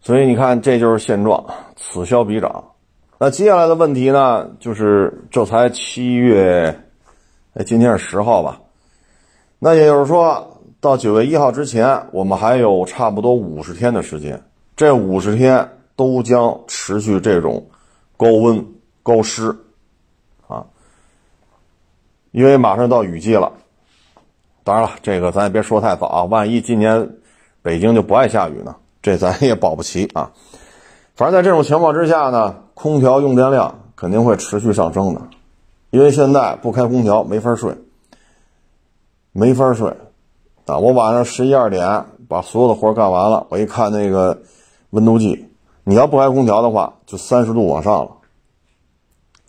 [0.01, 2.63] 所以你看这就是现状，此消彼长。
[3.19, 6.75] 那接下来的问题呢，就是这才七月，
[7.53, 8.59] 哎，今天是十号吧？
[9.59, 14.43] 那也就是说，到九月一号之前，我们还有差不多五十天的时间。
[14.75, 17.63] 这五十天都将持续这种
[18.17, 18.65] 高温、
[19.03, 19.55] 高湿
[20.47, 20.65] 啊，
[22.31, 23.53] 因为马上到雨季了。
[24.63, 27.07] 当然了，这个咱也别说太早啊，万一今年
[27.61, 30.31] 北京就不爱下雨呢，这咱也保不齐啊。
[31.15, 35.21] 反正在这种情况之下呢，空调用电量肯定会持续上升的，
[35.89, 37.75] 因为现在不开空调没法睡。
[39.33, 39.87] 没法睡，
[40.65, 40.77] 啊！
[40.77, 44.41] 我晚上十一二点把所有的活干完了，我一看那个
[44.89, 45.47] 温度计，
[45.85, 48.11] 你要不开空调的话，就三十度往上了，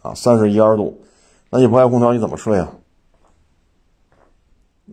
[0.03, 1.03] 啊，三十一二度，
[1.51, 2.69] 那你不开空调你怎么睡啊？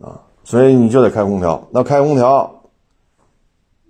[0.02, 1.68] 啊，所以你就得开空调。
[1.70, 2.59] 那开空调，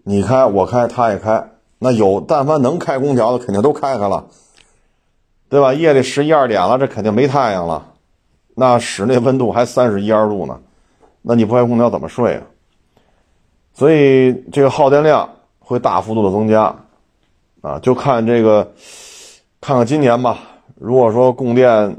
[0.03, 4.27] 你开我开他也开，那有但凡能开空调的肯定都开开了，
[5.49, 5.73] 对吧？
[5.75, 7.93] 夜里十一二点了，这肯定没太阳了，
[8.55, 10.59] 那室内温度还三十一二度呢。
[11.23, 12.43] 那你不开空调怎么睡啊？
[13.75, 16.75] 所以这个耗电量会大幅度的增加，
[17.61, 18.73] 啊，就看这个，
[19.61, 20.39] 看看今年吧。
[20.77, 21.97] 如果说供电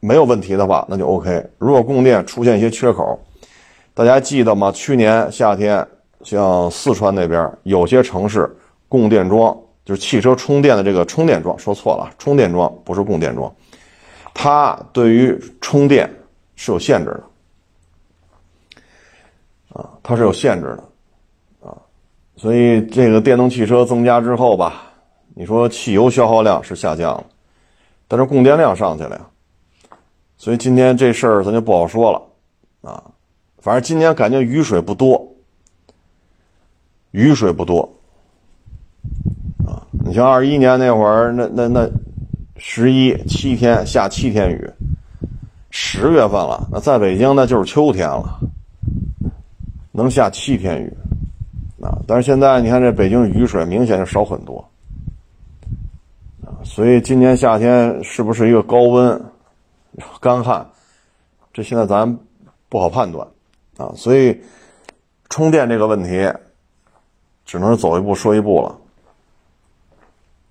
[0.00, 1.50] 没有问题的话，那就 OK。
[1.58, 3.18] 如果供电出现一些缺口，
[3.94, 4.70] 大家记得吗？
[4.70, 5.86] 去年夏天，
[6.24, 8.48] 像四川那边有些城市
[8.88, 13.54] 供电桩，就是汽车充电的这个充电桩，说错了，充电桩不是供电桩，
[14.34, 16.08] 它对于充电
[16.56, 17.22] 是有限制的。
[19.74, 21.76] 啊，它是有限制的，啊，
[22.36, 24.90] 所以这个电动汽车增加之后吧，
[25.34, 27.24] 你说汽油消耗量是下降了，
[28.08, 29.26] 但是供电量上去了呀，
[30.38, 33.04] 所以今天这事儿咱就不好说了，啊，
[33.60, 35.27] 反正今年感觉雨水不多，
[37.10, 37.88] 雨水不多，
[39.66, 41.90] 啊，你像二一年那会儿，那那那
[42.56, 44.70] 十一七天下七天雨，
[45.70, 48.40] 十月份了，那在北京那就是秋天了。
[49.90, 50.96] 能下七天雨，
[51.82, 51.98] 啊！
[52.06, 54.64] 但是现在你看这北京雨水明显就少很多，
[56.44, 56.54] 啊！
[56.62, 59.20] 所以今年夏天是不是一个高温、
[60.20, 60.64] 干旱？
[61.52, 62.16] 这现在咱
[62.68, 63.26] 不好判断，
[63.76, 63.90] 啊！
[63.96, 64.40] 所以
[65.30, 66.32] 充电这个问题，
[67.48, 68.78] 只能是走一步说一步了，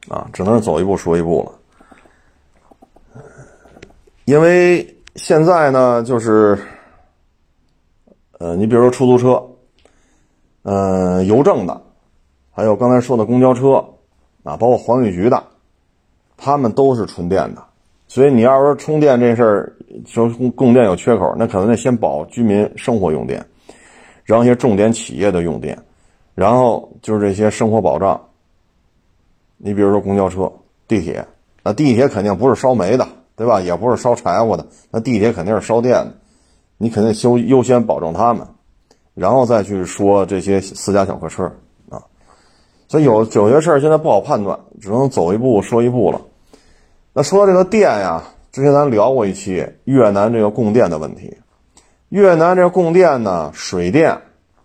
[0.09, 0.27] 啊！
[0.33, 3.21] 只能是走一步说一步了，
[4.25, 6.57] 因为现在呢，就是。
[8.39, 9.43] 呃，你比如说出租车，
[10.61, 11.81] 嗯，邮政的，
[12.51, 13.83] 还有刚才说的公交车，
[14.43, 15.43] 啊，包括环卫局的，
[16.37, 17.63] 他们都是纯电的。
[18.07, 23.43] 所以你要说充电这事儿，说供电有缺口，那可能得先保居民生活用电，
[24.23, 25.75] 然后一些重点企业的用电，
[26.37, 28.21] 然后就是这些生活保障。
[29.57, 30.51] 你比如说公交车、
[30.87, 31.25] 地铁，
[31.63, 33.59] 那地铁肯定不是烧煤的，对吧？
[33.59, 36.13] 也不是烧柴火的，那地铁肯定是烧电的。
[36.77, 38.45] 你肯定优优先保证他们，
[39.15, 41.51] 然后再去说这些私家小客车
[41.89, 42.03] 啊。
[42.87, 46.21] 所以有有些事儿现在不好判断，只能走一步说一步了。
[47.13, 48.21] 那说到这个电呀，
[48.51, 51.35] 之前咱聊过一期越南这个供电的问题。
[52.09, 54.15] 越南这供电呢，水电，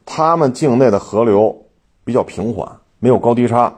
[0.04, 1.66] 他们境内的河流
[2.04, 3.74] 比较平缓，没有高低差，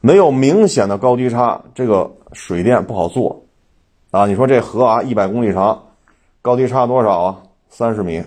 [0.00, 3.44] 没有明显的高低差，这个水电不好做
[4.10, 4.26] 啊。
[4.26, 5.82] 你说这河啊，一百公里长，
[6.42, 7.42] 高低差多少啊？
[7.68, 8.24] 三十米，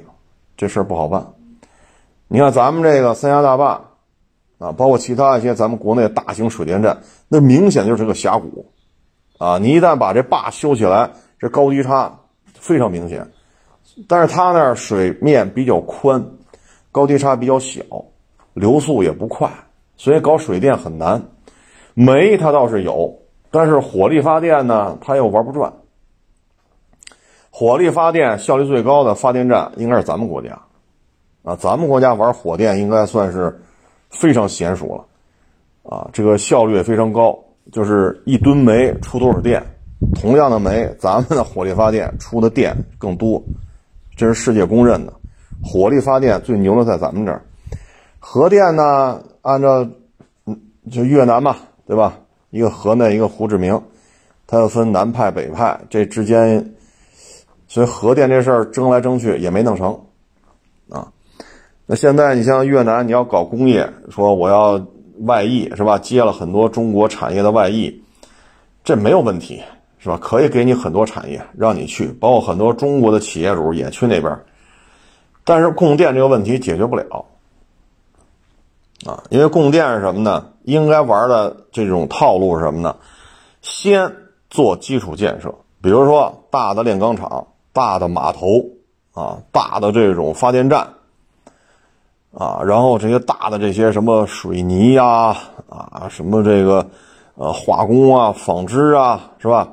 [0.56, 1.26] 这事儿不好办。
[2.28, 3.82] 你看咱们这个三峡大坝
[4.60, 8.72] 啊，包括其他一些咱们国内大型水电站，那明显就是个峡谷
[9.38, 9.58] 啊。
[9.58, 12.20] 你一旦把这坝修起来，这高低差
[12.54, 13.28] 非常明显。
[14.08, 16.24] 但是它那儿水面比较宽，
[16.92, 17.82] 高低差比较小，
[18.54, 19.50] 流速也不快，
[19.96, 21.22] 所以搞水电很难。
[21.94, 23.14] 煤它倒是有，
[23.50, 25.72] 但是火力发电呢，它又玩不转。
[27.50, 30.58] 火力发电效率最高的发电站应该是咱们国家，
[31.44, 33.62] 啊，咱们国家玩火电应该算是
[34.10, 37.38] 非常娴熟了，啊，这个效率也非常高，
[37.72, 39.62] 就是一吨煤出多少电，
[40.16, 43.44] 同样的煤，咱们的火力发电出的电更多。
[44.16, 45.14] 这是世界公认的，
[45.64, 47.42] 火力发电最牛的在咱们这儿。
[48.20, 49.88] 核电呢，按照
[50.46, 50.60] 嗯，
[50.92, 51.56] 就越南嘛，
[51.86, 52.20] 对吧？
[52.50, 53.82] 一个河内，一个胡志明，
[54.48, 56.74] 它要分南派北派，这之间，
[57.68, 60.00] 所以核电这事儿争来争去也没弄成
[60.90, 61.12] 啊。
[61.86, 64.86] 那现在你像越南，你要搞工业，说我要
[65.22, 65.98] 外溢是吧？
[65.98, 68.04] 接了很多中国产业的外溢，
[68.84, 69.62] 这没有问题。
[70.04, 70.18] 是吧？
[70.20, 74.36] 可以给你很多产业让你去，包括很多中国的企业主也去那边，
[75.44, 77.26] 但是供电这个问题解决不了
[79.06, 79.24] 啊！
[79.30, 80.46] 因为供电是什么呢？
[80.64, 82.96] 应该玩的这种套路是什么呢？
[83.62, 84.14] 先
[84.50, 88.64] 做基础建设，比如说大的炼钢厂、大的码头
[89.14, 90.88] 啊、大的这种发电站
[92.32, 95.36] 啊，然后这些大的这些什么水泥呀
[95.68, 96.86] 啊，什么这个
[97.36, 99.68] 呃化工啊、纺织啊，是吧？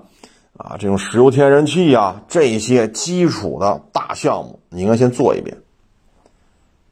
[0.58, 5.56] 啊，这种石油天然气呀，这些基础的大项目，你应该先做一遍，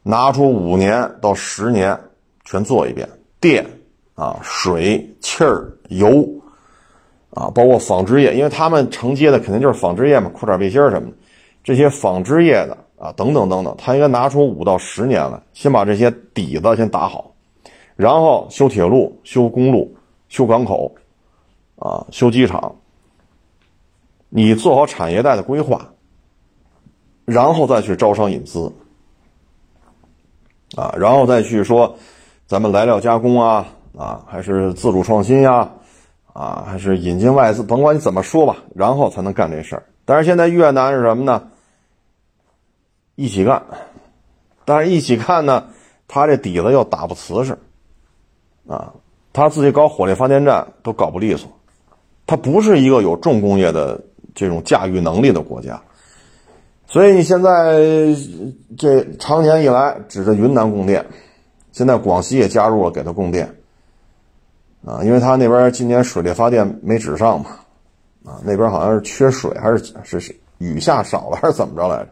[0.05, 1.99] 拿出五年到十年
[2.45, 3.09] 全做一遍。
[3.41, 3.67] 电
[4.15, 6.25] 啊，水、气儿、油
[7.31, 11.17] 啊，包括纺织业，因为他们承接的肯定就是纺织业嘛，裤衩背心什么的，
[11.65, 17.35] 这些纺织业的啊，等等等等，他应该拿出五到十年来，先把这些底子先打好，
[17.97, 19.93] 然后修铁路、修公路、
[20.29, 20.95] 修港口，
[21.81, 22.73] 啊，修机场。
[24.37, 25.95] 你做好产业带的规划，
[27.25, 28.71] 然后再去招商引资，
[30.77, 31.97] 啊，然后再去说，
[32.47, 33.67] 咱们来料加工啊，
[33.97, 35.71] 啊，还是自主创新呀，
[36.35, 39.85] 啊，还是引进外资，甭管你怎么说吧，然后才能干这事儿。
[40.05, 41.49] 但是现在越南是什么呢？
[43.15, 43.63] 一起干，
[44.67, 45.69] 但是一起干呢，
[46.07, 47.59] 他这底子又打不瓷实，
[48.69, 48.93] 啊，
[49.33, 51.51] 他自己搞火力发电站都搞不利索，
[52.27, 53.99] 他不是一个有重工业的。
[54.37, 55.81] 这种驾驭能力的国家，
[56.87, 57.81] 所以你现在
[58.77, 61.05] 这常年以来指着云南供电，
[61.73, 63.51] 现在广西也加入了给他供电，
[64.85, 67.51] 啊，因为他那边今年水力发电没指上嘛，
[68.27, 72.09] 啊，那边好像是缺水还是是雨下少了还是怎么着来着，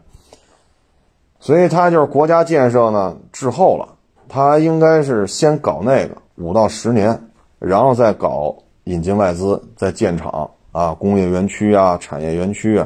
[1.39, 3.87] 所以他就是国家建设呢滞后了，
[4.27, 10.49] 他应该是先搞那个五到十年，然后再搞引进外资，再建厂。
[10.75, 12.85] 啊，工业园区啊，产业园区啊，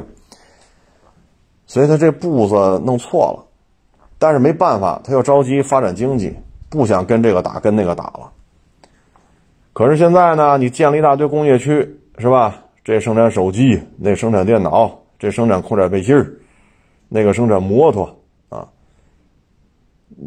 [1.66, 3.44] 所以他这步子弄错了，
[4.16, 6.32] 但是没办法，他又着急发展经济，
[6.68, 8.30] 不想跟这个打，跟那个打了。
[9.72, 12.62] 可是现在呢，你建了一大堆工业区，是吧？
[12.84, 16.16] 这生产手机，那生产电脑，这生产裤衩背心，
[17.08, 18.08] 那个生产摩托
[18.50, 18.68] 啊，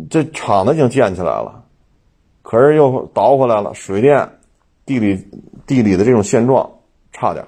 [0.09, 1.63] 这厂子已经建起来了，
[2.41, 4.29] 可是又倒回来了，水电
[4.85, 5.25] 地理
[5.65, 6.69] 地理的这种现状
[7.13, 7.45] 差点。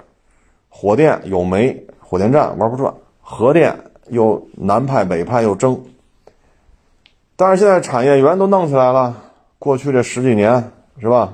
[0.78, 3.74] 火电有煤，火电站玩不转；核电
[4.10, 5.80] 又南派北派又争。
[7.34, 9.16] 但是现在产业园都弄起来了，
[9.58, 10.70] 过去这十几年
[11.00, 11.32] 是吧？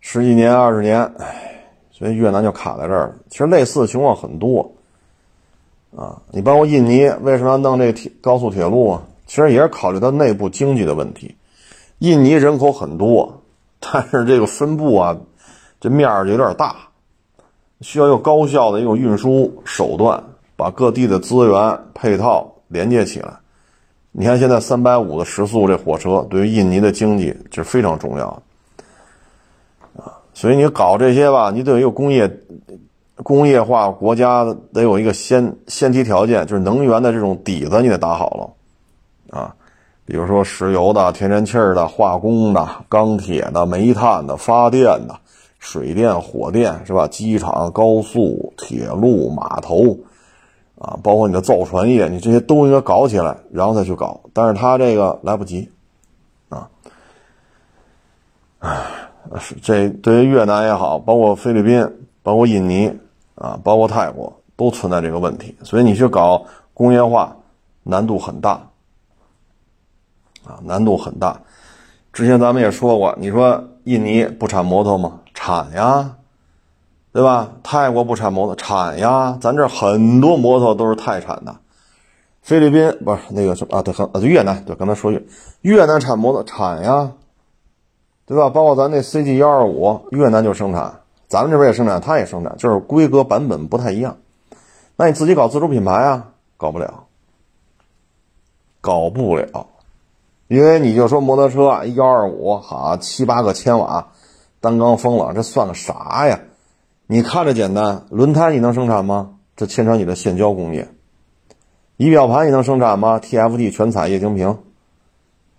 [0.00, 3.14] 十几年、二十年，唉，所以越南就卡在这儿了。
[3.30, 4.70] 其实类似的情况很多
[5.96, 6.20] 啊。
[6.30, 9.02] 你包括印尼，为什么要弄这个铁高速铁路啊？
[9.26, 11.34] 其实也是考虑到内部经济的问题。
[12.00, 13.40] 印尼人口很多，
[13.80, 15.16] 但是这个分布啊。
[15.82, 16.76] 这面儿有点大，
[17.80, 20.22] 需要用高效的一种运输手段，
[20.54, 23.32] 把各地的资源配套连接起来。
[24.12, 28.42] 你看，现在三百五的时速这火车，对于印尼的经济是非常重要
[29.96, 30.14] 的啊。
[30.32, 32.30] 所以你搞这些吧，你得有工业
[33.16, 39.36] 工业化国家得有一个先先提条件，就是能源的这种底子你得打好了。
[39.36, 39.52] 啊，
[40.04, 45.18] 比如说石油的、天然气的、化工的、钢铁的、煤炭的、发电的、
[45.62, 47.06] 水电、火电，是吧？
[47.06, 49.96] 机场、高速、铁路、码头，
[50.76, 54.20] 啊，包括你的造船业，你这些都应该搞起来，然后再去搞。
[54.32, 55.70] 但是他这个来不及，
[56.48, 56.68] 啊，
[58.58, 58.82] 唉，
[59.62, 61.88] 这对于越南也好，包括菲律宾、
[62.24, 62.92] 包括印尼
[63.36, 65.56] 啊，包括泰国，都存在这个问题。
[65.62, 66.44] 所以你去搞
[66.74, 67.36] 工业化，
[67.84, 68.68] 难度很大。
[70.44, 71.40] 啊，难度很大。
[72.12, 75.20] 之前咱们也说过，你说印尼不产摩托吗？
[75.44, 76.18] 产呀，
[77.12, 77.50] 对吧？
[77.64, 79.36] 泰国不产摩托，产呀。
[79.40, 81.56] 咱这很多摩托都是泰产的。
[82.42, 83.82] 菲律宾不是那个什么啊？
[83.82, 85.20] 对，啊，越南对，刚才说越
[85.62, 87.10] 越南产摩托产呀，
[88.24, 88.50] 对吧？
[88.50, 94.16] 包括咱那 CG 幺二五，越南就生产，咱们这边也生产，它也生产，就是规格版本不太一样。
[94.94, 96.28] 那你自己搞自主品牌啊？
[96.56, 97.06] 搞不了，
[98.80, 99.66] 搞不了。
[100.46, 104.06] 因为你就说摩托车幺二五，好七八个千瓦，
[104.62, 106.40] 单缸封了，这算个啥呀？
[107.06, 109.34] 你看着简单，轮胎你能生产吗？
[109.56, 110.88] 这牵扯你的橡胶工业。
[111.96, 114.60] 仪表盘你能生产吗？TFT 全彩液晶屏，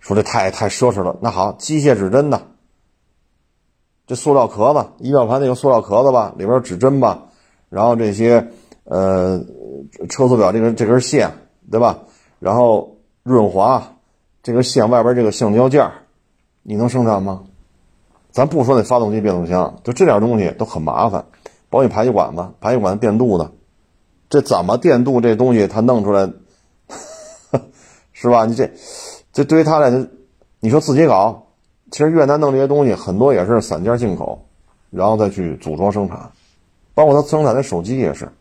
[0.00, 1.16] 说这太太奢侈了。
[1.20, 2.42] 那好，机械指针的，
[4.06, 7.26] 这塑料壳子，仪表盘那个塑料壳子吧，里边指针吧，
[7.68, 8.48] 然后这些
[8.84, 9.44] 呃
[10.08, 11.30] 车速表这根这根线，
[11.70, 12.00] 对吧？
[12.40, 13.90] 然后润滑。
[14.42, 15.90] 这个线外边这个橡胶件
[16.62, 17.44] 你能生产吗？
[18.34, 21.26] 咱不说那发动机、变速箱，就这点东西都很麻烦。
[21.70, 23.52] 包括排气管子，排气管子电镀的，
[24.28, 26.28] 这怎么电镀这东西它弄出来，
[28.12, 28.44] 是吧？
[28.44, 28.72] 你这
[29.32, 30.08] 这对于他来说，
[30.58, 31.46] 你说自己搞，
[31.92, 34.46] 其实越南弄这些东西很多也是散件进口，
[34.90, 36.32] 然后再去组装生产，
[36.92, 38.32] 包括他生产的手机也是，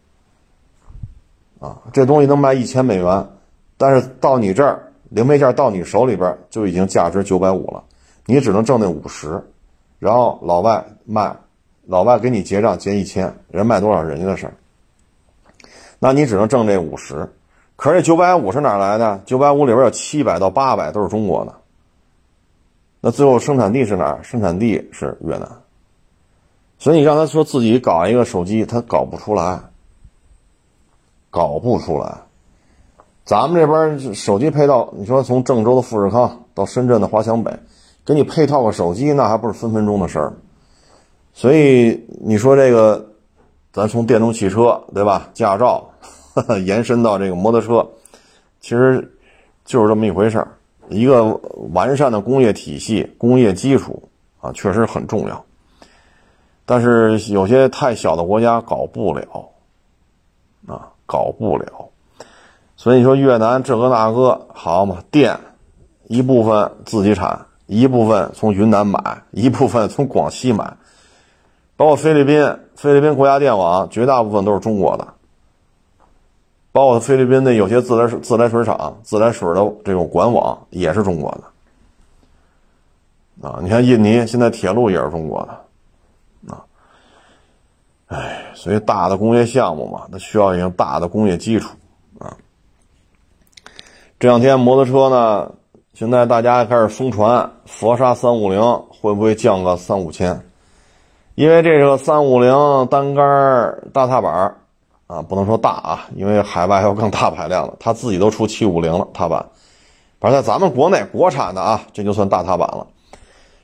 [1.60, 3.30] 啊，这东西能卖一千美元，
[3.78, 4.90] 但是到你这儿。
[5.10, 7.84] 零配件到你手里边就已经价值九百五了，
[8.26, 9.44] 你只能挣那五十，
[10.04, 11.34] 然后老外卖，
[11.86, 14.54] 老外给你结账结一千，人卖多少人家的事儿，
[15.98, 17.32] 那你只能挣这五十，
[17.78, 19.22] 可是这九百五是哪来的？
[19.26, 21.56] 九百五里边有七百到八百都是中国的，
[23.00, 24.24] 那最后生产地是哪儿？
[24.24, 25.50] 生产地是越南，
[26.78, 29.62] 所以你让他说自己搞一个手机，他搞不出来，
[31.30, 32.18] 搞不出来。
[33.24, 37.58] 咱们这边手机配套，你说从郑州的富士康到深圳的华强北，
[38.06, 40.34] 给你配套个手机，那还不是分分钟的事儿。
[41.34, 43.06] 所以你说这个，
[43.72, 45.30] 咱从电动汽车对吧？
[45.34, 45.90] 驾照
[46.66, 47.88] 延伸到这个摩托车，
[48.60, 49.18] 其实
[49.66, 50.48] 就是这么一回事儿。
[50.90, 51.24] 一个
[51.74, 54.04] 完善的工业体系、工业基础
[54.42, 55.46] 啊，确实很重要。
[56.66, 59.50] 但是有些太小的国家搞不了
[60.68, 61.90] 啊，搞不了。
[62.76, 65.04] 所以你说越南这个那个好嘛？
[65.10, 65.40] 电
[66.08, 70.76] 一部分自己产，一部分从云南买，一部分从广西买，
[71.76, 75.14] 包括菲律宾，菲律宾国家电网绝大部分都是中国的，
[76.72, 81.44] 包括菲律宾的有些自来水自来水厂、自来水的这种管网也是中国的。
[83.48, 86.64] 啊，你看印尼现在铁路也是中国的，啊，
[88.08, 91.76] 哎，所以大的工业项目嘛，它需要一个大的工业基础
[92.20, 92.38] 啊。
[94.20, 95.52] 这两天摩托车呢，
[95.94, 100.44] 现在大家开始疯传佛沙三五零会不会降个三五千？
[101.36, 102.52] 因为这个三五零
[102.88, 104.56] 单杆大踏板
[105.06, 109.46] 啊，不能说大啊，因为海外还有更大排量的，它自己都出七五零了踏板。
[110.20, 112.88] 反正在咱们国内国产的啊，这就算大踏板了。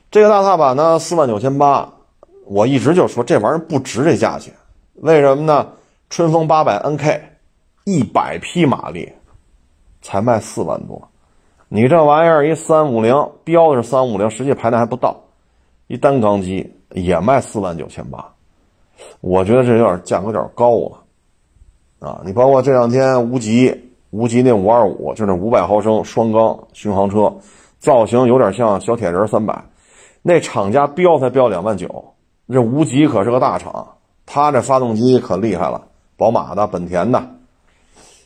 [0.08, 1.88] 这个大踏板呢，四万九千八，
[2.46, 4.54] 我一直就说这玩意儿不值这价钱，
[4.94, 5.66] 为什么呢？
[6.08, 7.20] 春风八百 NK，
[7.86, 9.12] 一百匹马力。
[10.00, 11.09] 才卖四万多，
[11.72, 13.14] 你这玩意儿一三五零
[13.44, 15.16] 标的是三五零，实际排量还不到，
[15.86, 18.32] 一单缸机也卖四万九千八，
[19.20, 20.98] 我觉得这有点价格有点高啊，
[22.00, 27.32] 啊，你包括这两天无极，无极那五二五就是五百毫升双缸巡航车，
[27.78, 29.66] 造型有点像小铁人三百，
[30.22, 32.14] 那厂家标才标两万九，
[32.48, 33.94] 这无极可是个大厂，
[34.26, 37.24] 他这发动机可厉害了，宝马的、本田的，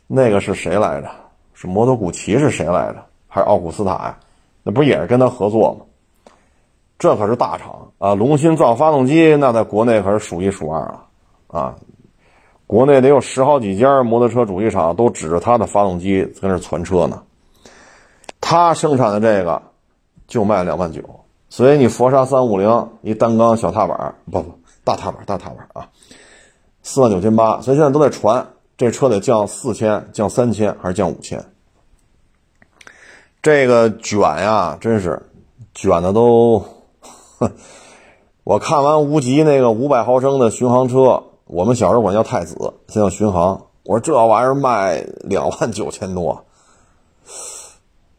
[0.07, 1.11] 那个是谁来着？
[1.53, 3.05] 是摩托古奇是谁来着？
[3.35, 4.17] 还是奥古斯塔呀？
[4.63, 5.85] 那不也是跟他合作吗？
[7.01, 8.15] 这可是大厂啊！
[8.15, 11.05] 龙芯造发动机，那在国内可是数一数二啊！
[11.49, 11.75] 啊，
[12.69, 17.25] 国内得有十好几家摩托车主机厂都指着他的发动机跟那传车呢。
[18.41, 19.61] 他生产的这个
[20.29, 21.03] 就卖两万九，
[21.49, 25.89] 所以你佛沙三五零一单缸小踏板，不不大踏板大踏板啊，
[26.85, 28.47] 四万九千八，所以现在都在传。
[28.77, 31.45] 这车得降四千，降三千还是降五千？
[33.45, 35.21] 这个卷呀，真是
[35.75, 36.65] 卷的都，
[38.43, 42.57] 我看完无极那个五百毫升的巡航车，我们小时候管叫太子，
[42.89, 43.67] 现在巡航。
[43.85, 46.43] 我说这玩意儿卖两万九千多，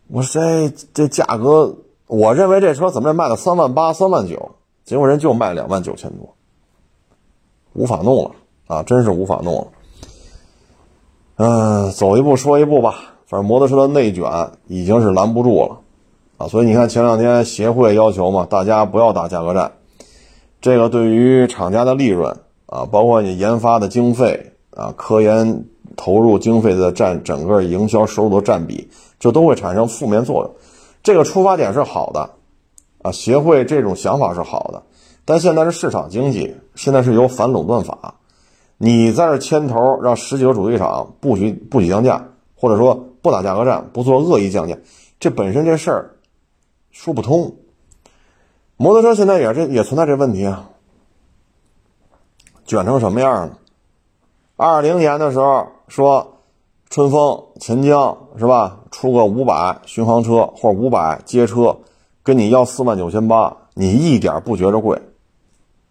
[0.10, 4.52] 我说这这价格，我认为这车怎么也卖了三万八、三万九，
[4.84, 6.36] 结果人就卖两万九千多，
[7.74, 8.32] 无法弄了
[8.68, 9.68] 啊，真是无法弄了。
[11.38, 13.15] 嗯，走一步说一步吧。
[13.28, 14.24] 反正摩托车的内卷
[14.68, 15.80] 已经是拦不住了，
[16.38, 19.72] 啊，所以你看前两天协会要求嘛，大家不要打价格战，
[20.62, 25.66] 这个对于厂家的利润啊，包括你研发的经费啊，科研
[25.96, 28.88] 投入经费的占整个营销收入的占比，
[29.20, 30.56] 这都会产生负面作用。
[31.02, 32.30] 这个出发点是好的，
[33.02, 34.84] 啊，协会这种想法是好的，
[35.26, 38.14] 但现在是市场经济，现在是有反垄断法，
[38.78, 42.24] 你在这牵头让十几个主机厂不许不许降价，
[42.56, 43.05] 或者说。
[43.26, 44.78] 不打价格战，不做恶意降价，
[45.20, 46.16] 这本身这事儿
[46.92, 47.56] 说不通。
[48.78, 50.70] 摩托车现在也这也存在这问题啊，
[52.68, 53.58] 卷成什么样了？
[54.58, 56.38] 二零年的时候说
[56.92, 61.76] 春风、钱江是吧，出个五百巡航车或五百街车，
[62.22, 65.02] 跟你要四万九千八，你一点不觉着贵。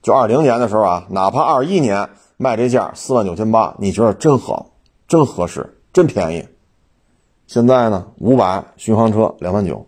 [0.03, 4.71] 就二零年的时候啊，哪怕二一年卖这价四万九千八，你觉得真好，
[5.09, 6.47] 真合适，真便宜。
[7.55, 9.87] 现在呢，五百巡航车两万九，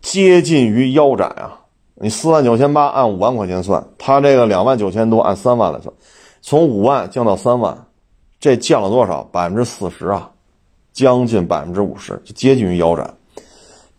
[0.00, 1.60] 接近于腰斩啊！
[1.96, 5.94] 你四万九千八按五万块钱算，它这个两万九千多按三万来算，
[6.40, 7.76] 从五万降到三万，
[8.40, 9.22] 这降了多少？
[9.24, 10.30] 百分之四十啊，
[10.94, 13.12] 将近百分之五十，接近于腰斩。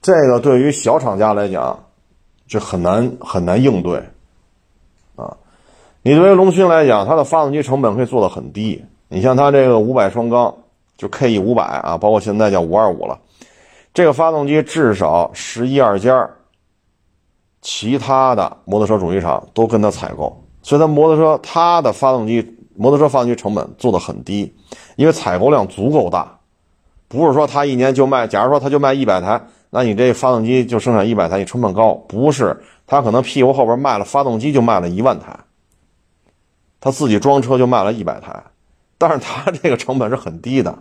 [0.01, 1.79] 这个对于小厂家来讲，
[2.47, 4.01] 这很难很难应对
[5.15, 5.37] 啊！
[6.01, 10.51] 你对于龙芯来讲，它的发动机成本可以做的很低，你像它这个五百双缸。
[10.97, 13.19] 就 K E 五百啊，包括现在叫五二五了，
[13.93, 16.29] 这个发动机至少十一二家
[17.61, 24.55] 其他的摩托车主机厂都跟他采购，所以它摩托车它的发动机摩托车发动机成本做的很低，
[24.95, 26.37] 因为采购量足够大，
[27.07, 35.37] 不是说他一年就卖，假如说他就卖一百台，那你这发动机就生产一百台，你成本高，不是，他可能屁股后边卖了发动机就卖了一万台，
[36.79, 38.43] 他自己装车就卖了一百台。
[39.07, 40.79] 但是它这个成本是很低的，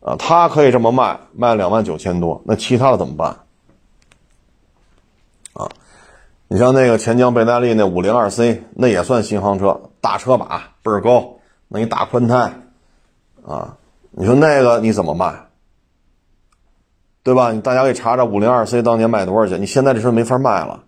[0.00, 3.36] 啊，它可以这么卖，卖两万九千多，那其他的怎么办？
[5.52, 5.70] 啊，
[6.48, 11.36] 你像那个钱江倍耐力那五零二 C，那也算新航车，大车把倍儿高，
[11.68, 12.54] 那一大宽胎，
[13.46, 13.76] 啊，
[14.10, 15.46] 你说那个你怎么卖？
[17.22, 17.52] 对吧？
[17.52, 20.82] 你大家可以查查五零二 C 当年卖多少钱，你现在这车没法卖了，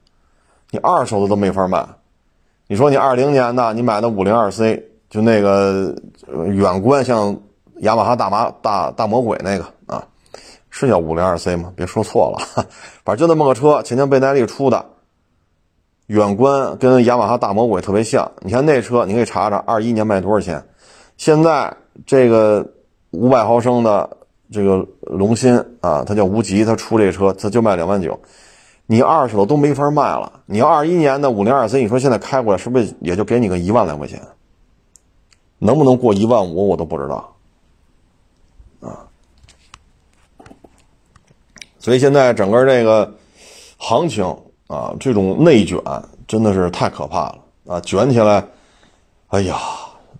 [0.72, 1.86] 你二手的都没法卖。
[2.66, 4.88] 你说你二零年的你买的五零二 C。
[5.12, 5.94] 就那个
[6.46, 7.38] 远观像
[7.80, 10.02] 雅马哈大马大大魔鬼那个啊，
[10.70, 11.70] 是叫五零二 C 吗？
[11.76, 12.64] 别说错了，
[13.04, 14.86] 反正就那么个车，前江倍耐力出的，
[16.06, 18.32] 远观跟雅马哈大魔鬼特别像。
[18.40, 20.64] 你看那车，你可以查查，二一年卖多少钱？
[21.18, 22.66] 现在这个
[23.10, 24.16] 五百毫升的
[24.50, 28.18] 这个龙芯啊，它叫无极，它出这车，它就卖两万九，
[28.86, 30.40] 你二手的都没法卖了。
[30.46, 34.18] 你要二一年的五零二 C，你说现在开过来是不是也就给你个一万来块钱？
[35.64, 37.32] 能不能过一万五，我都不知道，
[38.80, 39.06] 啊，
[41.78, 43.14] 所以现在整个这个
[43.76, 44.24] 行情
[44.66, 45.80] 啊，这种内卷
[46.26, 47.38] 真的是太可怕了
[47.68, 47.80] 啊！
[47.80, 48.44] 卷起来，
[49.28, 49.56] 哎呀，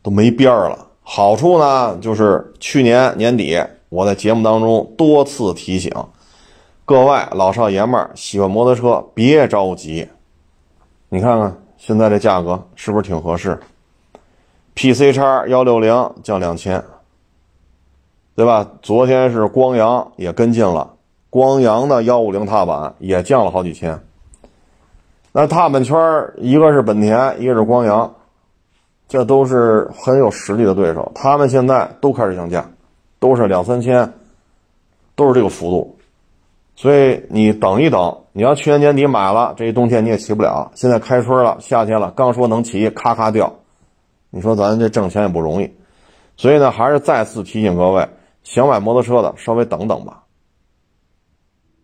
[0.01, 0.87] 都没边儿了。
[1.03, 5.93] 好处呢，就是去年年底我在节目当中多次提醒
[6.85, 10.07] 各位老少爷们儿喜欢摩托车，别着急，
[11.09, 13.59] 你看看现在这价格是不是挺合适
[14.75, 16.83] ？P C 叉幺六零降两千，
[18.35, 18.67] 对吧？
[18.81, 20.95] 昨天是光阳也跟进了，
[21.31, 24.01] 光阳的幺五零踏板也降了好几千。
[25.33, 25.97] 那踏板圈
[26.37, 28.15] 一个是本田，一个是光阳，
[29.09, 32.69] 这都是很有实力的对手，他们现在都开始降价，
[33.19, 34.13] 都是两三千，
[35.15, 35.99] 都是这个幅度。
[36.75, 40.71] 所以你等一等，你要去年年底买了，这一冬天你也骑不了。
[40.75, 43.55] 现在开春了，夏天了，刚说能骑，咔咔掉。
[44.35, 45.71] 你说咱这挣钱也不容易，
[46.39, 48.09] 所以呢，还是再次提醒各位，
[48.43, 50.23] 想买摩托车的稍微等等吧。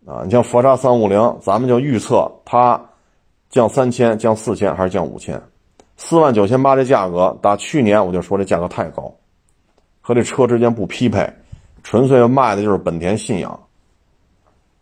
[0.06, 2.80] 啊，你像佛沙三五零，咱们就预测它
[3.50, 5.38] 降三千、降四千还是降五千？
[5.98, 9.12] 四万九千八这价格，打去年我就说这价格太高，
[10.00, 11.30] 和这车之间不匹配，
[11.82, 13.60] 纯粹卖的就是本田信仰，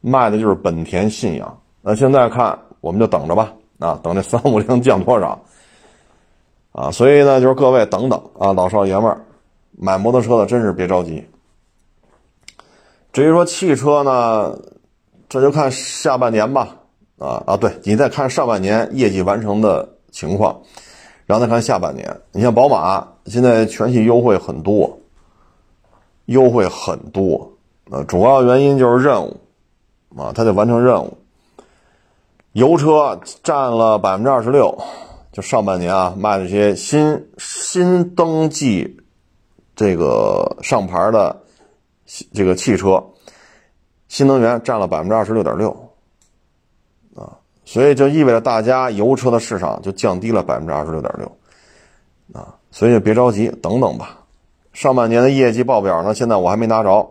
[0.01, 1.61] 卖的就是本田信仰。
[1.83, 5.37] 那现在看，我们就等着吧，啊，等这三五零降多少？
[6.77, 9.25] 啊，所以呢，就是各位等等啊，老少爷们儿
[9.79, 11.27] 买摩托车的真是别着急。
[13.15, 14.55] 至于说汽车呢，
[15.27, 16.69] 这就看下半年吧。
[17.19, 20.55] 啊啊，对你再看上半年业绩完成的情况，
[21.25, 22.15] 然后再看下半年。
[22.31, 24.99] 你像宝马现在全系优惠很多，
[26.27, 27.51] 优惠很多。
[27.91, 29.35] 呃，主要原因就是任务
[30.15, 31.17] 啊，它得完成任务。
[32.53, 34.77] 油车占了百分之二十六，
[35.37, 38.97] 就上半年啊卖这些新新登记
[39.75, 41.43] 这个上牌的
[42.33, 43.05] 这个汽车，
[44.09, 45.69] 新能源占了百分之二十六点六。
[47.15, 51.31] 啊所以就意味着大家油车的市场就降低了百分之二十六点六，
[52.33, 54.19] 啊，所以别着急，等等吧。
[54.73, 57.07] 上半年的业绩报表呢，现在我还没拿着。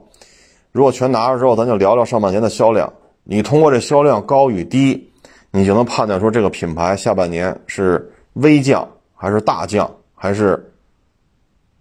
[0.71, 2.91] 如果全拿着之后，咱就聊聊上半年的销量。
[3.23, 5.11] 你通过这销量高与低，
[5.51, 10.73] 你就能判断出这个品牌下半年是微降还是大降，还是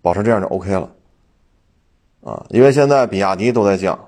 [0.03, 0.91] 保持这样就 OK 了。
[2.25, 3.99] 啊，因为现在比亚迪都在降。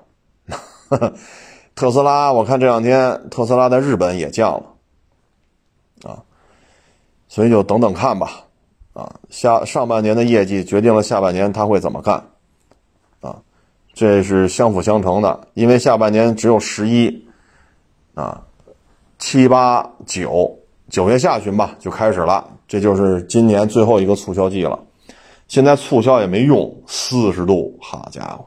[1.75, 6.23] 特斯拉，我看这两天特斯拉在日本也降了，啊，
[7.27, 8.45] 所以就等等看吧，
[8.93, 12.15] 啊，下上半年的业绩决定了下半年他会怎么干，
[13.21, 13.37] 啊，
[13.93, 17.27] 这是相辅相成的，因为下半年只有十一，
[18.15, 18.41] 啊，
[19.19, 20.57] 七八九
[20.89, 24.79] 九月下旬吧就开始了，这就是今年最后一个促销季了，
[25.47, 28.45] 现在促销也没用，四十度，好家伙，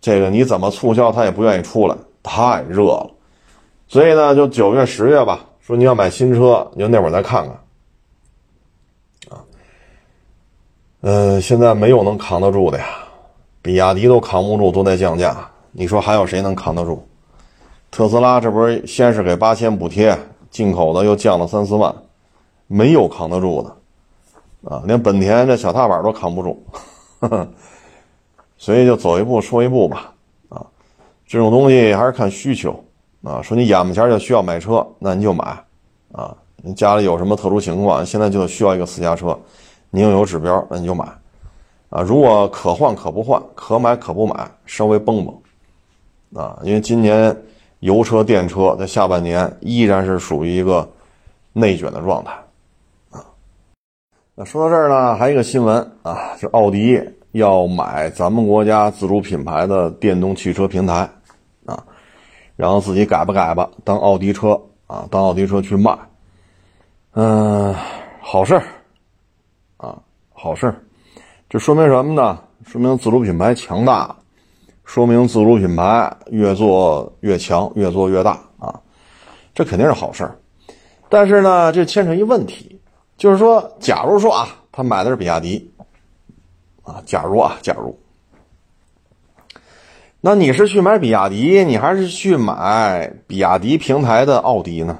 [0.00, 1.96] 这个你怎么促销他也不愿意出来。
[2.24, 3.10] 太热了，
[3.88, 5.44] 所以呢，就九月、十月吧。
[5.60, 7.52] 说你要买新车，你就那会儿再看看。
[9.36, 9.42] 啊，
[11.00, 12.86] 嗯，现在没有能扛得住的呀，
[13.60, 15.50] 比亚迪都扛不住，都在降价。
[15.72, 17.04] 你说还有谁能扛得住？
[17.90, 20.16] 特斯拉这不是先是给八千补贴，
[20.52, 21.92] 进口的又降了三四万，
[22.68, 24.70] 没有扛得住的。
[24.70, 26.62] 啊，连本田这小踏板都扛不住，
[28.56, 30.12] 所以就走一步说一步吧。
[30.48, 30.64] 啊
[31.26, 32.72] 这种东西还是看需求
[33.24, 33.42] 啊。
[33.42, 35.44] 说你眼巴前就需要买车，那你就买
[36.12, 36.36] 啊。
[36.64, 39.36] 你家里有什么特殊情况，现在就需要一个私家车，
[39.90, 41.04] 你又有指标，那你就买
[41.88, 42.02] 啊。
[42.02, 46.56] 如果可换可不换，可买可不买，稍微绷绷啊。
[46.62, 47.36] 因为今年
[47.82, 50.90] 油车、电车在下半年依然是属于一个
[51.52, 52.32] 内卷的状态
[53.10, 53.22] 啊。
[54.34, 57.00] 那说到这儿呢，还有一个新闻啊，就奥迪
[57.32, 61.08] 要买咱们国家自主品牌的电动汽车平台。
[61.64, 61.80] 啊，
[62.56, 65.96] 然后自己改吧改吧，当奥迪车啊，当奥迪车去卖，
[67.12, 67.72] 嗯，
[68.20, 68.64] 好事儿，
[69.76, 69.96] 啊，
[70.32, 70.74] 好事儿，
[71.48, 72.36] 这说明什么呢？
[72.66, 74.14] 说明自主品牌强大，
[74.92, 78.78] 说明自主品牌越做越强，越做越大啊，
[79.54, 80.38] 这肯定是好事儿。
[81.08, 82.78] 但是呢，这牵扯一问题，
[83.16, 85.72] 就是说，假如说啊，他买的是比亚迪，
[86.82, 87.98] 啊，假如啊，假如。
[90.20, 94.98] 那你是去买比亚迪，你还是去买比亚迪平台的奥迪呢？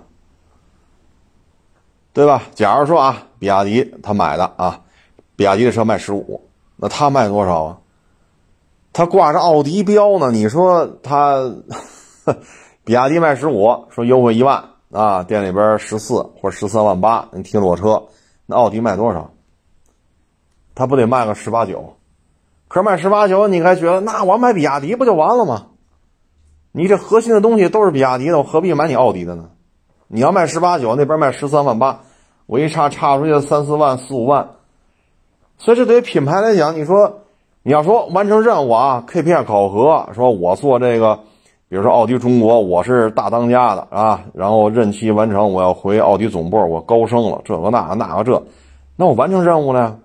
[2.14, 2.44] 对吧？
[2.54, 4.80] 假如说啊，比亚迪他买的啊，
[5.36, 7.78] 比亚迪的车卖十五，那他卖多少啊？
[8.92, 10.30] 他挂着奥迪标呢？
[10.30, 11.54] 你说他
[12.84, 18.04] 比亚迪卖十五，说优惠一万啊，店里边十四或者十三万八，你提裸车，
[18.46, 19.30] 那奥迪卖多少？
[20.74, 21.96] 他不得卖个十八九？
[22.68, 25.66] 可是卖十八九，你还觉得那我买比亚迪不就完了吗？
[26.72, 29.50] 你这核心的东西都是比亚迪的，我何必买你奥迪的呢？
[30.08, 32.00] 你要卖十八九，那边卖十三万八，
[32.46, 34.50] 我一差差出去三四万四五万，
[35.56, 37.21] 所以这对于品牌来讲，你说
[37.64, 41.20] 你要说完成任务啊，KPI 考核，说我做这个，
[41.68, 48.42] 比如说奥迪中国，我是大当家的啊，然后任期完成，我要回奥迪总部，我高升了，这个那个那个这，
[48.96, 49.98] 那我完成任务了。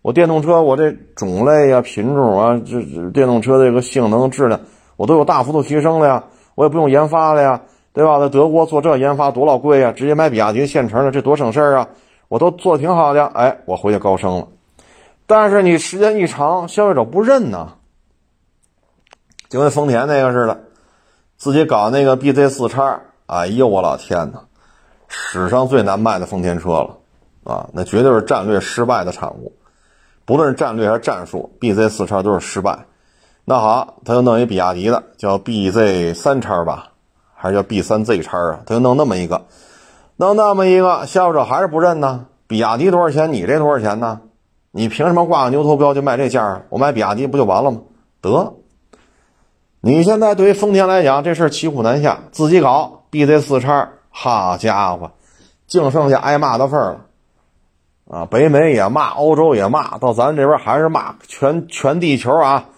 [0.00, 4.58] 我电动车，我这种类呀、品种啊，这这电动车这个性能、质量，
[4.96, 6.24] 我都有大幅度提升了呀。
[6.54, 7.60] 我也不用研发了呀，
[7.92, 8.18] 对吧？
[8.20, 11.88] 在德国做这研发多老贵呀，直接买比亚迪现成的，这多省事儿啊！
[12.28, 14.48] 我都做的挺好的，哎，我回去高升了。
[15.26, 17.74] 但是你时间一长，消费者不认呐，
[19.48, 20.64] 就跟丰田那个似的，
[21.36, 24.40] 自己搞那个 BZ 四叉，哎呦我老天呐，
[25.08, 26.98] 史上最难卖的丰田车了
[27.44, 27.68] 啊！
[27.72, 29.52] 那绝对是战略失败的产物。
[30.24, 32.86] 不论是战略还是战术，BZ 四叉都是失败。
[33.44, 36.92] 那好，他就弄一比亚迪的，叫 BZ 三叉吧，
[37.34, 38.60] 还是叫 B 三 Z 叉啊？
[38.64, 39.46] 他就弄那么一个，
[40.16, 42.26] 弄那么一个，消费者还是不认呢。
[42.46, 43.32] 比亚迪多少钱？
[43.32, 44.20] 你这多少钱呢？
[44.72, 46.62] 你凭什么挂个牛头标就卖这价啊？
[46.70, 47.82] 我买比亚迪不就完了吗？
[48.20, 48.54] 得，
[49.80, 55.12] 你现在对于丰田来讲，这事儿骑虎难下，自己搞 BZ 四叉，好家伙，
[55.66, 57.00] 净剩下挨骂的份儿了。
[58.10, 62.68] 啊，北美也骂，欧洲也骂，到咱这边还是骂，全全地球啊，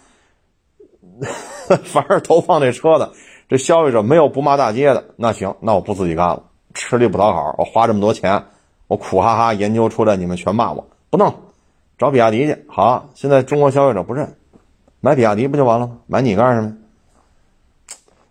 [1.85, 3.11] 凡是投放这车的，
[3.49, 6.43] 这消费者没有不骂大街的，那行，那我不自己干了，
[6.75, 8.45] 吃力不讨好，我花这么多钱，
[8.87, 11.35] 我苦哈哈研究出来，你们全骂我，不弄，
[11.99, 12.65] 找比亚迪去。
[12.69, 14.37] 好，现在中国消费者不认，
[15.01, 15.99] 买比亚迪不就完了吗？
[16.07, 16.77] 买你干什么？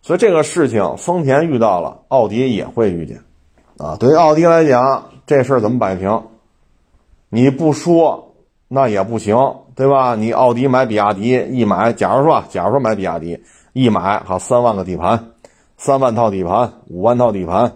[0.02, 3.22] 所以这个事情，丰田遇到了，奥迪也会遇见，
[3.78, 6.24] 啊，对于奥迪来讲，这事儿怎么摆平？
[7.30, 8.36] 你不说，
[8.68, 9.38] 那也不行，
[9.76, 10.16] 对吧？
[10.16, 13.42] 你奥迪买比亚迪，一买，假如说，假如说买比亚迪，
[13.72, 15.32] 一买好三万个底盘，
[15.78, 17.72] 三万套底盘，五万套底盘，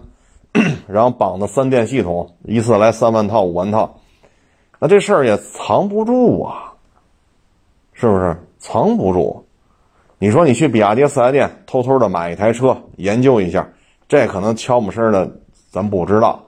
[0.86, 4.00] 然后绑的三电系统，一次来三万套、五万套，
[4.78, 6.72] 那这事儿也藏不住啊，
[7.92, 8.36] 是不是？
[8.58, 9.44] 藏不住。
[10.18, 13.68] 你说你去比亚迪四 S 店偷偷的买一台车研究一下，
[14.08, 15.30] 这可能悄没声的，
[15.70, 16.42] 咱不知道，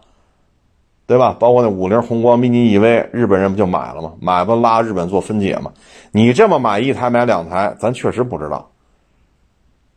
[1.06, 1.36] 对吧？
[1.38, 4.12] 包括那五菱宏光 mini EV，日本人不就买了吗？
[4.20, 5.72] 买不拉日本做分解吗？
[6.10, 8.70] 你这么买一台买两台，咱确实不知道。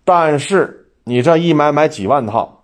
[0.03, 2.63] 但是你这一买买几万套，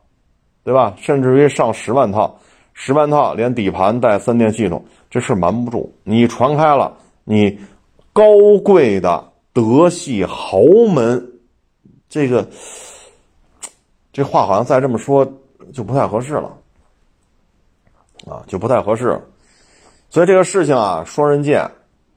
[0.63, 0.93] 对吧？
[0.97, 2.37] 甚至于上十万套，
[2.81, 5.93] 十万套连底盘带三电系统，这事瞒不住。
[6.05, 7.59] 你传开了，你
[8.13, 8.23] 高
[8.63, 9.25] 贵的。
[9.51, 10.61] 德系豪
[10.93, 11.33] 门，
[12.07, 12.47] 这个
[14.13, 15.29] 这话好像再这么说
[15.73, 16.55] 就不太合适了，
[18.25, 19.19] 啊，就不太合适。
[20.09, 21.69] 所以这个事情啊，双刃剑，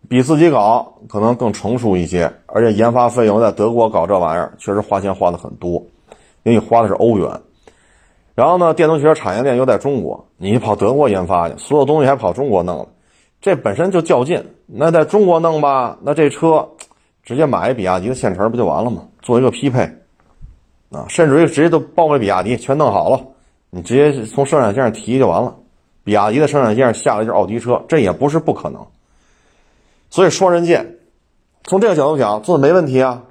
[0.08, 5.84] 比自己搞可能更成熟一些，而且研发费用在德国搞这玩意儿，确实花钱花的很多，
[6.44, 7.28] 因为你花的是欧元。
[8.34, 12.88] 然后呢，电动汽车产业链又在中国，你跑德国研发去，所有东西还跑中国弄了，
[13.40, 14.44] 这本身就较劲。
[14.66, 16.68] 那在中国弄吧，那这车。
[17.24, 19.04] 直接买一比亚迪的现成不就完了吗？
[19.20, 19.82] 做一个匹配，
[20.90, 23.22] 啊，甚至于直接都包给比亚迪，全弄好了，
[23.70, 25.54] 你直接从生产线上提就完了。
[26.02, 28.84] 比亚迪的生产线上下来就是奥迪车，这也不是不可能。
[30.10, 30.96] 所以双刃剑，
[31.62, 33.22] 从这个角度讲做的没问题啊，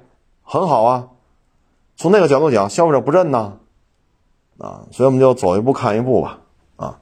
[0.42, 1.08] 很好啊。
[1.96, 3.58] 从那个角度讲，消费者不认呢，
[4.58, 6.38] 啊所以我们就走一步看一步吧，
[6.76, 6.98] 啊，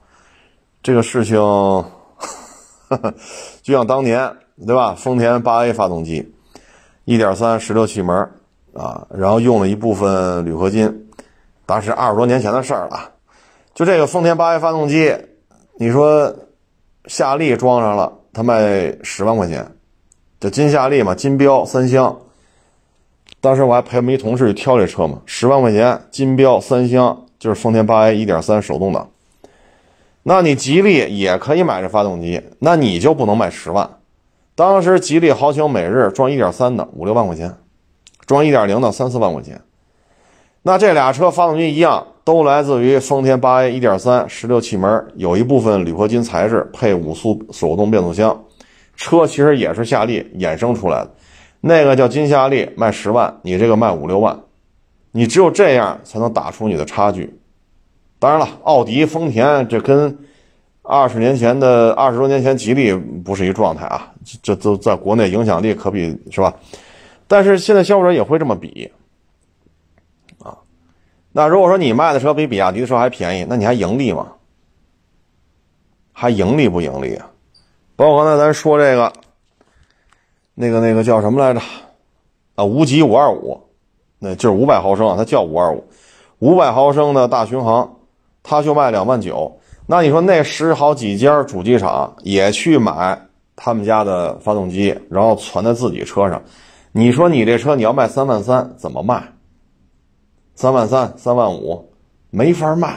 [0.81, 1.35] 这个事情
[3.61, 4.95] 就像当年对吧？
[4.95, 6.33] 丰田八 A 发动机。
[7.03, 8.15] 一点三十六气门
[8.73, 11.09] 啊，然后用了一部分铝合金，
[11.65, 13.11] 当时二十多年前的事儿了。
[13.73, 15.17] 就这个丰田八 A 发动机，
[15.79, 16.33] 你说
[17.07, 19.75] 夏利装上了，它卖十万块钱，
[20.39, 22.15] 叫金夏利嘛，金标三厢。
[23.41, 29.09] 当时我还陪我们一同事去挑这车嘛，十万块钱金标三厢，就是丰田八 A 一点三手动挡。
[30.21, 33.89] 那你吉利也可以买这发动机，那你就不能卖十万。
[34.53, 37.55] 当时吉利豪情每日装1.3的五六万块钱，
[38.27, 39.59] 装1.0的三四万块钱。
[40.61, 48.39] 那这俩车发动机一样，都来自于丰田 8A 1.3十六气门，有一部分铝合金材质，配五速手动变速箱。
[48.95, 51.11] 车其实也是夏利衍生出来的，
[51.61, 54.39] 那个叫金夏利，卖十万，你这个卖五六万，
[55.11, 57.37] 你只有这样才能打出你的差距。
[58.19, 60.17] 当然了，奥迪、丰田这跟。
[60.83, 66.51] 二十年前的二十多年前，吉利不是一状态啊，这都在国内影响力可比是吧？
[67.27, 68.91] 但是现在消费者也会这么比
[70.39, 70.57] 啊。
[71.31, 74.33] 那如果说你卖的车比比亚迪的车还便宜，那你还盈利吗？
[76.11, 77.29] 还盈利不盈利啊？
[77.95, 79.13] 包括刚才咱说这个，
[80.55, 81.61] 那个那个叫什么来着？
[82.55, 83.61] 啊，无极五二五，
[84.23, 85.83] 那就是五百毫升啊，它叫五二五，
[86.37, 87.91] 五百毫升的大巡航，
[88.43, 89.51] 它就卖两万九。
[89.87, 93.19] 那你说那十好几家主机厂也去买
[93.55, 96.39] 他们家的发动机，然后存在自己车上，
[96.91, 99.23] 你说你这车你要卖三万三怎么卖？
[100.53, 101.91] 三万三、三万五
[102.29, 102.95] 没法卖，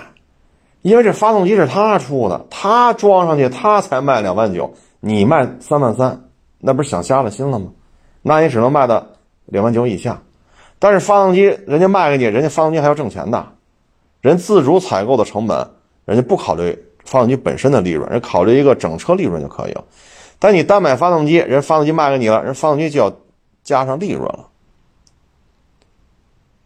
[0.82, 4.70] 因为这发动机是他出的，他装上去他才卖两万九，
[5.00, 7.70] 你卖三万三，那不是想瞎了心了吗？
[8.20, 9.02] 那你只能卖到
[9.46, 10.20] 两万九以下。
[10.78, 13.46] 但是发动机人家卖给你，人家发动机还要挣钱的，
[14.20, 15.68] 人自主采购的成本。
[16.04, 19.82] 人家不考虑发动机本身的利润，人考虑一个整车利润就可以了。
[20.38, 23.10] 但你单买发动机，人发动机卖给你了，人发动机就要
[23.62, 24.46] 加上利润了，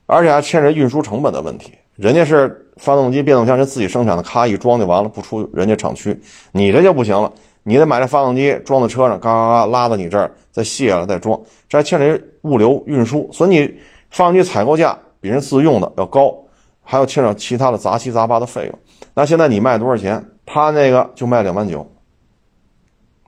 [0.07, 1.73] 而且还牵扯运输成本的问题。
[1.95, 6.21] 人家是发动机、变速箱人自己生产的，咔一装就完了，不出人家厂区。
[6.51, 7.33] 你这就不行了，
[7.63, 13.79] 你得买这发动机装在车上，嘎嘎嘎拉到你这儿，再卸了再装，这还牵扯物流运输，所以你
[14.11, 16.35] 发动机采购价比人自用的要高，
[16.83, 18.79] 还要牵扯其他的杂七杂八的费用。
[19.15, 20.25] 那现在你卖多少钱？
[20.47, 21.87] 他那个就卖两万九，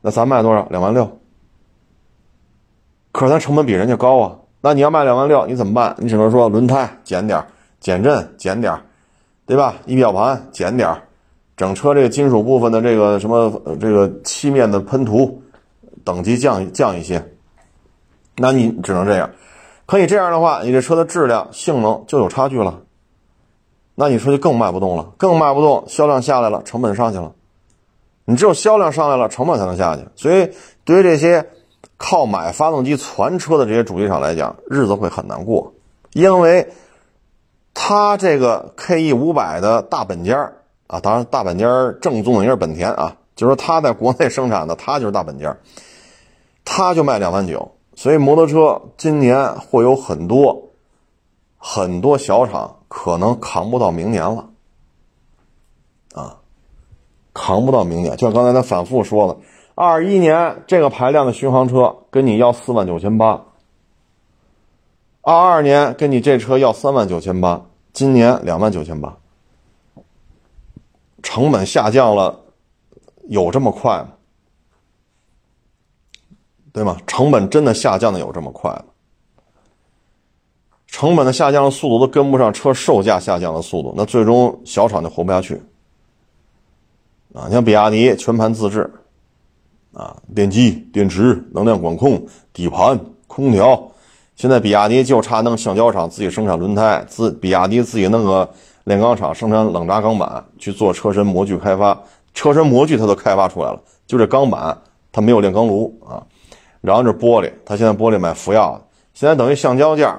[0.01, 0.67] 那咱卖多少？
[0.71, 1.19] 两万六。
[3.13, 4.39] 可是咱成本比人家高啊。
[4.63, 5.95] 那你要卖两万六，你怎么办？
[5.99, 7.45] 你只能说轮胎减点
[7.81, 8.79] 减震减点
[9.47, 9.75] 对吧？
[9.85, 11.03] 仪表盘减点
[11.57, 13.51] 整车这个金属部分的这个什么
[13.81, 15.43] 这个漆面的喷涂
[16.05, 17.23] 等级降降一些。
[18.37, 19.29] 那你只能这样。
[19.91, 22.83] 可以这样的话，你这车的质量、性能就有差距了。
[23.97, 27.33] 那你说就更卖不动了，更卖不动，销量下来了，成本上去了。
[28.25, 30.07] 你只有销量上来了，成本才能下去。
[30.15, 30.49] 所以，
[30.85, 31.45] 对于这些
[31.97, 35.73] 靠买发动机传车的这些主机厂来讲，日子会很难过，
[36.13, 36.69] 因为
[37.75, 40.53] 他这个 KE 五百的大本家
[40.87, 41.67] 啊，当然大本家
[42.01, 45.57] 正宗的也是本田啊，就是说他在国内生产的，他就是大本家，
[46.65, 47.73] 他就卖两万九。
[48.01, 50.71] 所以，摩托车今年会有很多
[51.59, 54.49] 很多小厂可能扛不到明年了，
[56.15, 56.39] 啊。
[57.35, 59.37] 扛不到明年，就像刚才他反复说的，
[59.75, 63.45] 二一年这个排量的巡航车跟你要四万九千八，
[65.21, 69.19] 二二年跟你这车要三万九千八，今年两万九千八，
[71.23, 72.41] 成本下降了，
[73.29, 74.09] 有这么快吗？
[76.73, 76.97] 对吗？
[77.07, 78.85] 成本真的下降的有这么快吗？
[80.87, 85.55] 成本的下降的速度都跟不上车售价下降的速度，那最终小厂就活不下去。
[87.33, 88.93] 啊，你像比亚迪全盘自制，
[89.93, 92.21] 啊，电机、电池、能量管控、
[92.53, 92.99] 底盘、
[93.29, 93.89] 空调，
[94.35, 98.51] 现在比亚迪就差弄橡胶厂自己生产轮胎，自比亚迪自己弄个
[98.83, 101.97] 炼钢厂生产冷轧钢板去做车身模具开发，
[102.35, 104.77] 车身模具它都开发出来了，就这钢板
[105.13, 106.27] 它没有炼钢炉啊，
[106.81, 108.83] 然后这玻璃，它现在玻璃买福耀的，
[109.15, 110.13] 现在等于橡胶件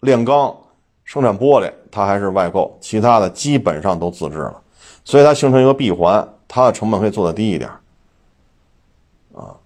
[0.00, 0.54] 炼钢
[1.04, 4.60] 生产玻璃它还是外购，其他的基本上都自制了，
[5.04, 6.26] 所以它形成一个闭环。
[6.46, 7.68] 它的成本可以做的低一点，
[9.34, 9.56] 啊，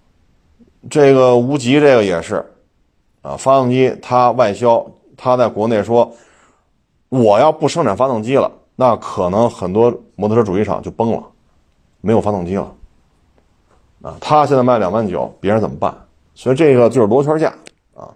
[0.89, 2.43] 这个无极这个也是，
[3.21, 4.83] 啊，发动机它外销，
[5.15, 6.11] 它在国内说，
[7.09, 11.23] 我要不生产发动机了，那可能很多摩托车主机厂就崩了，
[12.01, 12.73] 没有发动机了，
[14.01, 15.95] 啊，他现在卖两万九，别人怎么办？
[16.39, 17.53] 所以这个就是螺圈价
[17.93, 18.07] 啊。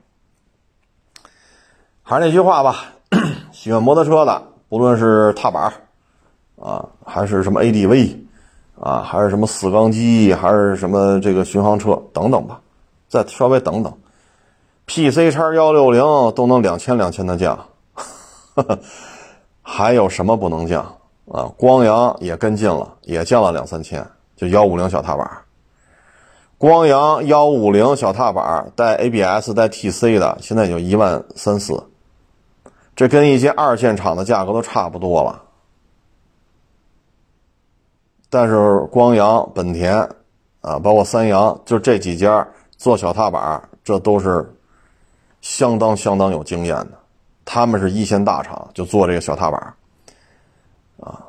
[2.02, 2.86] 还是那句话吧，
[3.52, 5.74] 喜欢摩托车的，不论是踏板，
[6.58, 8.24] 啊，还是什么 ADV。
[8.80, 12.60] 啊，还是什么四缸机，还是什么这个巡航车等等吧，
[13.08, 13.94] 再稍微等等
[14.88, 16.02] ，PC 叉幺六零
[16.34, 17.58] 都能两千两千的降，
[19.62, 20.84] 还有什么不能降
[21.32, 21.46] 啊？
[21.56, 24.06] 光阳也跟进了，也降了两三千，
[24.36, 25.43] 就幺五零小踏板，
[26.64, 31.84] 光阳幺五零小踏板带 ABS 带 TC 的，现在就一万三四，
[32.96, 35.44] 这跟一些二线厂的价格都差不多了。
[38.30, 40.10] 但是光阳、本田，
[40.62, 42.48] 啊，包括三阳，就这几家
[42.78, 44.50] 做小踏板，这都是
[45.42, 46.92] 相当相当有经验的。
[47.44, 49.74] 他们是一线大厂，就做这个小踏板，
[51.02, 51.26] 啊，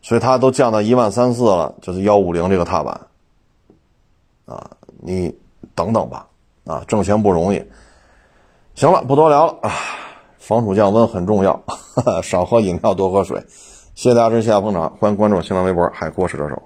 [0.00, 3.00] 所以它都降到一万三四了，就是幺五零这个踏板，
[4.46, 4.70] 啊，
[5.02, 5.34] 你
[5.74, 6.26] 等等吧，
[6.64, 7.64] 啊，挣钱不容易。
[8.74, 9.72] 行了，不多聊了啊，
[10.38, 11.62] 防暑降温很重要，
[12.22, 13.42] 少喝饮料，多喝水。
[13.94, 16.62] 谢谢大家支持，谢谢捧场，欢迎关注新浪微博“海阔试车手”。